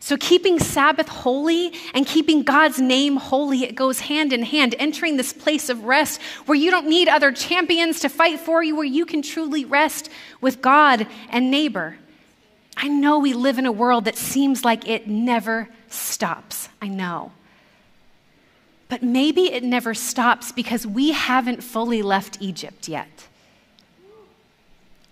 So, 0.10 0.18
keeping 0.18 0.58
Sabbath 0.58 1.08
holy 1.08 1.72
and 1.94 2.04
keeping 2.04 2.42
God's 2.42 2.80
name 2.80 3.18
holy, 3.18 3.64
it 3.64 3.76
goes 3.76 4.00
hand 4.00 4.34
in 4.34 4.42
hand, 4.42 4.74
entering 4.80 5.18
this 5.18 5.32
place 5.32 5.70
of 5.70 5.84
rest 5.84 6.20
where 6.48 6.58
you 6.58 6.72
don't 6.72 6.88
need 6.88 7.08
other 7.08 7.32
champions 7.32 8.00
to 8.00 8.10
fight 8.10 8.40
for 8.40 8.64
you, 8.64 8.76
where 8.76 8.84
you 8.84 9.06
can 9.06 9.22
truly 9.22 9.66
rest 9.66 10.10
with 10.42 10.64
God 10.64 11.06
and 11.30 11.52
neighbor. 11.52 12.00
I 12.76 12.88
know 12.88 13.20
we 13.20 13.36
live 13.36 13.60
in 13.60 13.68
a 13.68 13.72
world 13.72 14.06
that 14.06 14.18
seems 14.18 14.66
like 14.66 14.90
it 14.90 15.08
never 15.08 15.70
stops. 15.90 16.70
I 16.82 16.88
know. 16.88 17.32
But 18.88 19.04
maybe 19.04 19.54
it 19.54 19.64
never 19.64 19.94
stops 19.94 20.52
because 20.52 20.88
we 20.88 21.12
haven't 21.12 21.64
fully 21.64 22.02
left 22.02 22.40
Egypt 22.42 22.88
yet. 22.88 23.28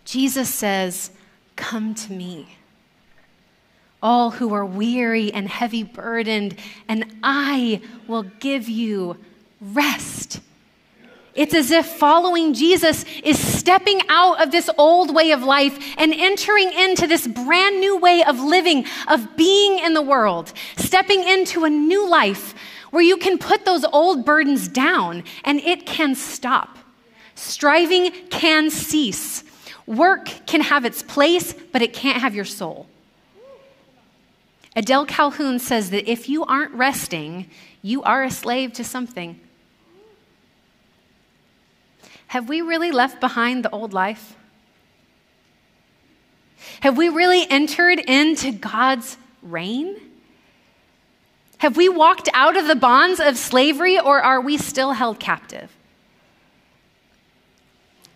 Jesus 0.06 0.52
says, 0.52 1.12
Come 1.56 1.94
to 1.94 2.14
me 2.14 2.57
all 4.02 4.32
who 4.32 4.54
are 4.54 4.66
weary 4.66 5.32
and 5.34 5.48
heavy 5.48 5.84
burdened, 5.84 6.56
and 6.88 7.06
I 7.24 7.82
will 8.08 8.24
give 8.24 8.70
you 8.70 9.18
rest. 9.62 10.40
It's 11.38 11.54
as 11.54 11.70
if 11.70 11.86
following 11.86 12.56
Jesus 12.56 13.06
is 13.24 13.38
stepping 13.40 14.02
out 14.10 14.42
of 14.42 14.52
this 14.52 14.72
old 14.76 15.14
way 15.14 15.32
of 15.32 15.44
life 15.44 15.96
and 15.98 16.12
entering 16.12 16.72
into 16.72 17.06
this 17.06 17.28
brand 17.28 17.80
new 17.80 17.98
way 17.98 18.24
of 18.24 18.40
living, 18.40 18.86
of 19.08 19.38
being 19.38 19.78
in 19.78 19.94
the 19.94 20.02
world, 20.02 20.52
stepping 20.78 21.24
into 21.24 21.64
a 21.64 21.70
new 21.70 22.10
life 22.10 22.56
where 22.90 23.04
you 23.04 23.18
can 23.18 23.38
put 23.38 23.66
those 23.66 23.86
old 23.86 24.26
burdens 24.26 24.68
down 24.68 25.24
and 25.44 25.60
it 25.60 25.86
can 25.86 26.16
stop. 26.16 26.78
Striving 27.36 28.12
can 28.32 28.72
cease. 28.72 29.44
Work 29.86 30.48
can 30.48 30.62
have 30.62 30.86
its 30.86 31.04
place, 31.04 31.54
but 31.72 31.84
it 31.84 31.94
can't 31.94 32.20
have 32.20 32.34
your 32.34 32.46
soul. 32.46 32.88
Adele 34.78 35.08
Calhoun 35.08 35.58
says 35.58 35.90
that 35.90 36.08
if 36.08 36.30
you 36.30 36.46
aren't 36.46 36.72
resting, 36.72 37.50
you 37.82 38.04
are 38.04 38.24
a 38.24 38.30
slave 38.30 38.74
to 38.74 38.84
something. 38.84 39.40
Have 42.28 42.48
we 42.48 42.62
really 42.62 42.92
left 42.92 43.20
behind 43.20 43.66
the 43.66 43.72
old 43.72 43.92
life? 43.92 44.36
Have 46.82 46.96
we 46.96 47.10
really 47.10 47.50
entered 47.50 47.98
into 47.98 48.52
God's 48.52 49.18
reign? 49.42 49.96
Have 51.58 51.76
we 51.76 51.90
walked 51.90 52.30
out 52.36 52.56
of 52.56 52.68
the 52.68 52.76
bonds 52.76 53.20
of 53.20 53.36
slavery 53.36 54.00
or 54.00 54.22
are 54.22 54.40
we 54.40 54.60
still 54.60 54.92
held 54.92 55.20
captive? 55.20 55.76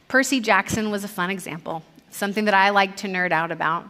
Percy 0.08 0.40
Jackson 0.40 0.92
was 0.92 1.04
a 1.04 1.08
fun 1.08 1.32
example, 1.32 1.82
something 2.12 2.46
that 2.46 2.54
I 2.54 2.70
like 2.70 2.98
to 2.98 3.08
nerd 3.08 3.32
out 3.32 3.50
about. 3.50 3.90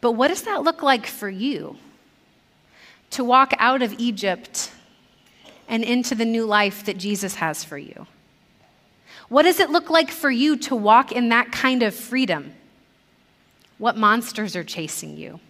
But 0.00 0.12
what 0.12 0.28
does 0.28 0.42
that 0.42 0.62
look 0.62 0.82
like 0.82 1.06
for 1.06 1.28
you? 1.28 1.76
To 3.10 3.24
walk 3.24 3.52
out 3.58 3.82
of 3.82 3.94
Egypt 3.98 4.70
and 5.68 5.82
into 5.82 6.14
the 6.14 6.24
new 6.24 6.44
life 6.44 6.84
that 6.84 6.98
Jesus 6.98 7.36
has 7.36 7.64
for 7.64 7.78
you? 7.78 8.06
What 9.28 9.42
does 9.42 9.58
it 9.58 9.70
look 9.70 9.90
like 9.90 10.10
for 10.10 10.30
you 10.30 10.56
to 10.58 10.76
walk 10.76 11.12
in 11.12 11.30
that 11.30 11.50
kind 11.50 11.82
of 11.82 11.94
freedom? 11.94 12.54
What 13.78 13.96
monsters 13.96 14.54
are 14.54 14.64
chasing 14.64 15.16
you? 15.16 15.40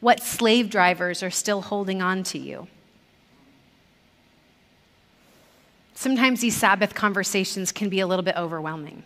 What 0.00 0.20
slave 0.20 0.70
drivers 0.70 1.22
are 1.22 1.30
still 1.30 1.62
holding 1.62 2.00
on 2.00 2.22
to 2.24 2.38
you? 2.38 2.68
Sometimes 5.94 6.40
these 6.40 6.56
Sabbath 6.56 6.94
conversations 6.94 7.72
can 7.72 7.88
be 7.88 7.98
a 7.98 8.06
little 8.06 8.22
bit 8.22 8.36
overwhelming 8.36 9.02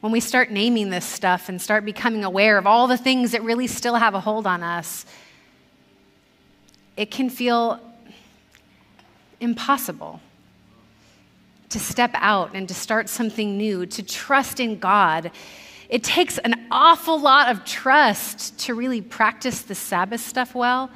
when 0.00 0.12
we 0.12 0.20
start 0.20 0.50
naming 0.50 0.90
this 0.90 1.04
stuff 1.04 1.48
and 1.48 1.60
start 1.60 1.84
becoming 1.84 2.24
aware 2.24 2.56
of 2.56 2.66
all 2.66 2.86
the 2.86 2.96
things 2.96 3.32
that 3.32 3.42
really 3.42 3.66
still 3.66 3.96
have 3.96 4.14
a 4.14 4.20
hold 4.20 4.46
on 4.46 4.62
us, 4.62 5.04
it 6.96 7.10
can 7.10 7.30
feel 7.30 7.80
impossible 9.40 10.20
to 11.68 11.78
step 11.78 12.10
out 12.14 12.50
and 12.54 12.68
to 12.68 12.74
start 12.74 13.08
something 13.08 13.56
new, 13.56 13.86
to 13.86 14.02
trust 14.02 14.60
in 14.60 14.78
God. 14.78 15.30
It 15.88 16.04
takes 16.04 16.38
an 16.38 16.66
awful 16.70 17.20
lot 17.20 17.50
of 17.50 17.64
trust 17.64 18.58
to 18.60 18.74
really 18.74 19.00
practice 19.00 19.62
the 19.62 19.74
Sabbath 19.74 20.20
stuff 20.20 20.54
well. 20.54 20.90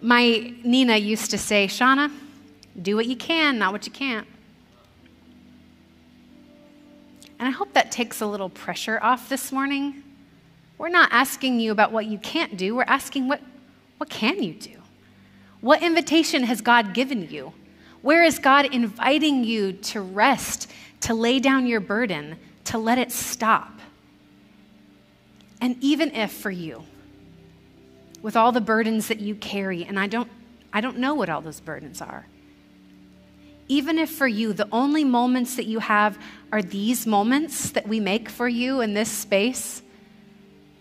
My 0.00 0.52
Nina 0.64 0.96
used 0.96 1.30
to 1.30 1.38
say, 1.38 1.66
Shauna, 1.66 2.12
do 2.80 2.96
what 2.96 3.06
you 3.06 3.16
can, 3.16 3.58
not 3.58 3.72
what 3.72 3.86
you 3.86 3.92
can't. 3.92 4.26
And 7.42 7.48
I 7.48 7.50
hope 7.50 7.72
that 7.72 7.90
takes 7.90 8.20
a 8.20 8.26
little 8.26 8.48
pressure 8.48 9.00
off 9.02 9.28
this 9.28 9.50
morning. 9.50 10.04
We're 10.78 10.90
not 10.90 11.08
asking 11.10 11.58
you 11.58 11.72
about 11.72 11.90
what 11.90 12.06
you 12.06 12.16
can't 12.18 12.56
do, 12.56 12.76
we're 12.76 12.84
asking 12.84 13.26
what, 13.26 13.40
what 13.96 14.08
can 14.08 14.40
you 14.40 14.54
do? 14.54 14.76
What 15.60 15.82
invitation 15.82 16.44
has 16.44 16.60
God 16.60 16.94
given 16.94 17.28
you? 17.28 17.52
Where 18.00 18.22
is 18.22 18.38
God 18.38 18.66
inviting 18.66 19.42
you 19.42 19.72
to 19.72 20.00
rest, 20.00 20.70
to 21.00 21.14
lay 21.14 21.40
down 21.40 21.66
your 21.66 21.80
burden, 21.80 22.36
to 22.66 22.78
let 22.78 22.98
it 22.98 23.10
stop? 23.10 23.72
And 25.60 25.76
even 25.80 26.14
if 26.14 26.30
for 26.30 26.52
you, 26.52 26.84
with 28.22 28.36
all 28.36 28.52
the 28.52 28.60
burdens 28.60 29.08
that 29.08 29.18
you 29.18 29.34
carry, 29.34 29.84
and 29.84 29.98
I 29.98 30.06
don't, 30.06 30.30
I 30.72 30.80
don't 30.80 30.98
know 30.98 31.16
what 31.16 31.28
all 31.28 31.40
those 31.40 31.58
burdens 31.58 32.00
are, 32.00 32.24
even 33.68 33.98
if 33.98 34.10
for 34.10 34.26
you 34.26 34.52
the 34.52 34.68
only 34.72 35.04
moments 35.04 35.56
that 35.56 35.66
you 35.66 35.78
have 35.78 36.18
are 36.50 36.62
these 36.62 37.06
moments 37.06 37.70
that 37.70 37.88
we 37.88 38.00
make 38.00 38.28
for 38.28 38.48
you 38.48 38.80
in 38.80 38.94
this 38.94 39.10
space, 39.10 39.82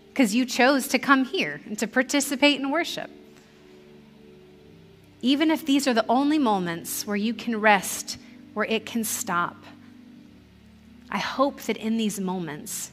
because 0.10 0.36
you 0.36 0.46
chose 0.46 0.88
to 0.90 1.00
come 1.00 1.24
here 1.24 1.62
and 1.66 1.80
to 1.80 1.88
participate 1.88 2.60
in 2.60 2.70
worship. 2.70 3.10
Even 5.22 5.52
if 5.52 5.66
these 5.66 5.88
are 5.88 5.94
the 5.94 6.06
only 6.10 6.40
moments 6.40 7.06
where 7.08 7.16
you 7.16 7.34
can 7.34 7.60
rest, 7.62 8.18
where 8.54 8.66
it 8.66 8.86
can 8.86 9.04
stop, 9.04 9.56
I 11.10 11.20
hope 11.20 11.62
that 11.64 11.78
in 11.78 11.98
these 11.98 12.20
moments 12.20 12.92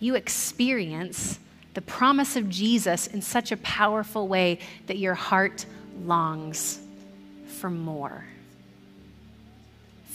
you 0.00 0.14
experience 0.14 1.38
the 1.74 1.82
promise 1.82 2.34
of 2.34 2.48
Jesus 2.48 3.06
in 3.06 3.22
such 3.22 3.52
a 3.52 3.56
powerful 3.58 4.26
way 4.26 4.58
that 4.86 4.98
your 4.98 5.14
heart 5.14 5.66
longs 6.04 6.80
for 7.46 7.70
more 7.70 8.24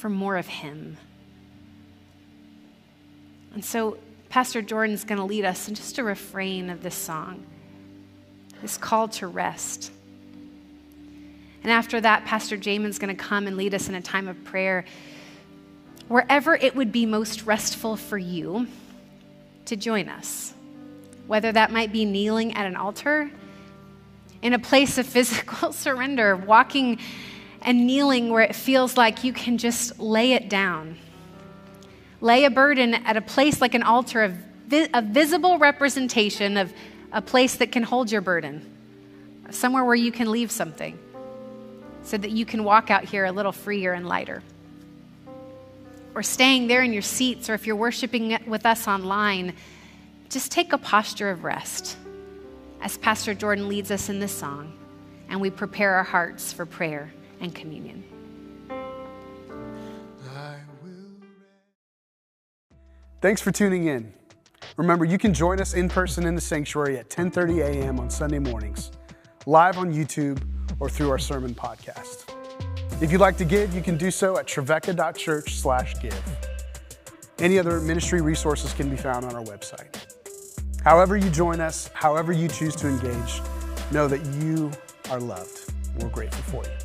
for 0.05 0.09
more 0.09 0.37
of 0.37 0.45
Him. 0.45 0.97
And 3.55 3.65
so, 3.65 3.97
Pastor 4.29 4.61
Jordan's 4.61 5.03
going 5.03 5.17
to 5.17 5.23
lead 5.23 5.45
us 5.45 5.67
in 5.67 5.73
just 5.73 5.97
a 5.97 6.03
refrain 6.03 6.69
of 6.69 6.83
this 6.83 6.93
song, 6.93 7.43
this 8.61 8.77
call 8.77 9.07
to 9.07 9.25
rest. 9.25 9.91
And 11.63 11.71
after 11.71 11.99
that, 12.01 12.23
Pastor 12.25 12.55
Jamin's 12.55 12.99
going 12.99 13.17
to 13.17 13.19
come 13.19 13.47
and 13.47 13.57
lead 13.57 13.73
us 13.73 13.89
in 13.89 13.95
a 13.95 14.01
time 14.01 14.27
of 14.27 14.43
prayer 14.43 14.85
wherever 16.07 16.53
it 16.53 16.75
would 16.75 16.91
be 16.91 17.07
most 17.07 17.47
restful 17.47 17.95
for 17.95 18.19
you 18.19 18.67
to 19.65 19.75
join 19.75 20.07
us. 20.07 20.53
Whether 21.25 21.51
that 21.51 21.71
might 21.71 21.91
be 21.91 22.05
kneeling 22.05 22.53
at 22.53 22.67
an 22.67 22.75
altar, 22.75 23.31
in 24.43 24.53
a 24.53 24.59
place 24.59 24.99
of 24.99 25.07
physical 25.07 25.73
surrender, 25.73 26.35
walking 26.35 26.99
and 27.65 27.87
kneeling 27.87 28.29
where 28.29 28.43
it 28.43 28.55
feels 28.55 28.95
like 28.95 29.23
you 29.23 29.33
can 29.33 29.57
just 29.57 29.99
lay 29.99 30.33
it 30.33 30.49
down. 30.49 30.97
Lay 32.21 32.45
a 32.45 32.49
burden 32.49 32.93
at 32.93 33.17
a 33.17 33.21
place 33.21 33.59
like 33.59 33.73
an 33.73 33.83
altar, 33.83 34.23
of 34.23 34.33
vi- 34.67 34.87
a 34.93 35.01
visible 35.01 35.57
representation 35.57 36.57
of 36.57 36.71
a 37.11 37.21
place 37.21 37.55
that 37.55 37.71
can 37.71 37.81
hold 37.81 38.11
your 38.11 38.21
burden, 38.21 38.63
somewhere 39.49 39.83
where 39.83 39.95
you 39.95 40.11
can 40.11 40.31
leave 40.31 40.51
something 40.51 40.97
so 42.03 42.17
that 42.17 42.29
you 42.29 42.45
can 42.45 42.63
walk 42.63 42.91
out 42.91 43.03
here 43.03 43.25
a 43.25 43.31
little 43.31 43.51
freer 43.51 43.91
and 43.93 44.07
lighter. 44.07 44.41
or 46.13 46.23
staying 46.23 46.67
there 46.67 46.81
in 46.81 46.93
your 46.93 47.01
seats, 47.01 47.49
or 47.49 47.55
if 47.55 47.67
you're 47.67 47.75
worshiping 47.75 48.39
with 48.47 48.65
us 48.65 48.87
online, 48.87 49.53
just 50.29 50.49
take 50.49 50.71
a 50.71 50.77
posture 50.77 51.29
of 51.29 51.43
rest 51.43 51.97
as 52.79 52.97
Pastor 52.97 53.33
Jordan 53.33 53.67
leads 53.67 53.91
us 53.91 54.07
in 54.07 54.19
this 54.19 54.31
song 54.31 54.71
and 55.27 55.41
we 55.41 55.49
prepare 55.49 55.95
our 55.95 56.03
hearts 56.03 56.53
for 56.53 56.65
prayer 56.65 57.11
and 57.41 57.53
communion. 57.53 58.03
Thanks 63.21 63.41
for 63.41 63.51
tuning 63.51 63.87
in. 63.87 64.13
Remember, 64.77 65.03
you 65.03 65.17
can 65.17 65.33
join 65.33 65.59
us 65.59 65.73
in 65.73 65.89
person 65.89 66.27
in 66.27 66.35
the 66.35 66.41
sanctuary 66.41 66.99
at 66.99 67.09
10:30 67.09 67.61
a.m. 67.61 67.99
on 67.99 68.09
Sunday 68.09 68.39
mornings, 68.39 68.91
live 69.47 69.79
on 69.79 69.91
YouTube 69.91 70.39
or 70.79 70.89
through 70.89 71.09
our 71.09 71.17
sermon 71.17 71.55
podcast. 71.55 72.29
If 73.01 73.11
you'd 73.11 73.21
like 73.21 73.37
to 73.37 73.45
give, 73.45 73.73
you 73.73 73.81
can 73.81 73.97
do 73.97 74.11
so 74.11 74.37
at 74.37 74.45
trevecca.church/give. 74.45 76.23
Any 77.39 77.57
other 77.57 77.81
ministry 77.81 78.21
resources 78.21 78.73
can 78.73 78.89
be 78.89 78.95
found 78.95 79.25
on 79.25 79.35
our 79.35 79.43
website. 79.43 79.95
However 80.83 81.17
you 81.17 81.29
join 81.31 81.59
us, 81.61 81.89
however 81.93 82.31
you 82.31 82.47
choose 82.47 82.75
to 82.75 82.87
engage, 82.87 83.41
know 83.91 84.07
that 84.07 84.23
you 84.35 84.71
are 85.09 85.19
loved. 85.19 85.73
We're 85.99 86.09
grateful 86.09 86.43
for 86.43 86.63
you. 86.69 86.84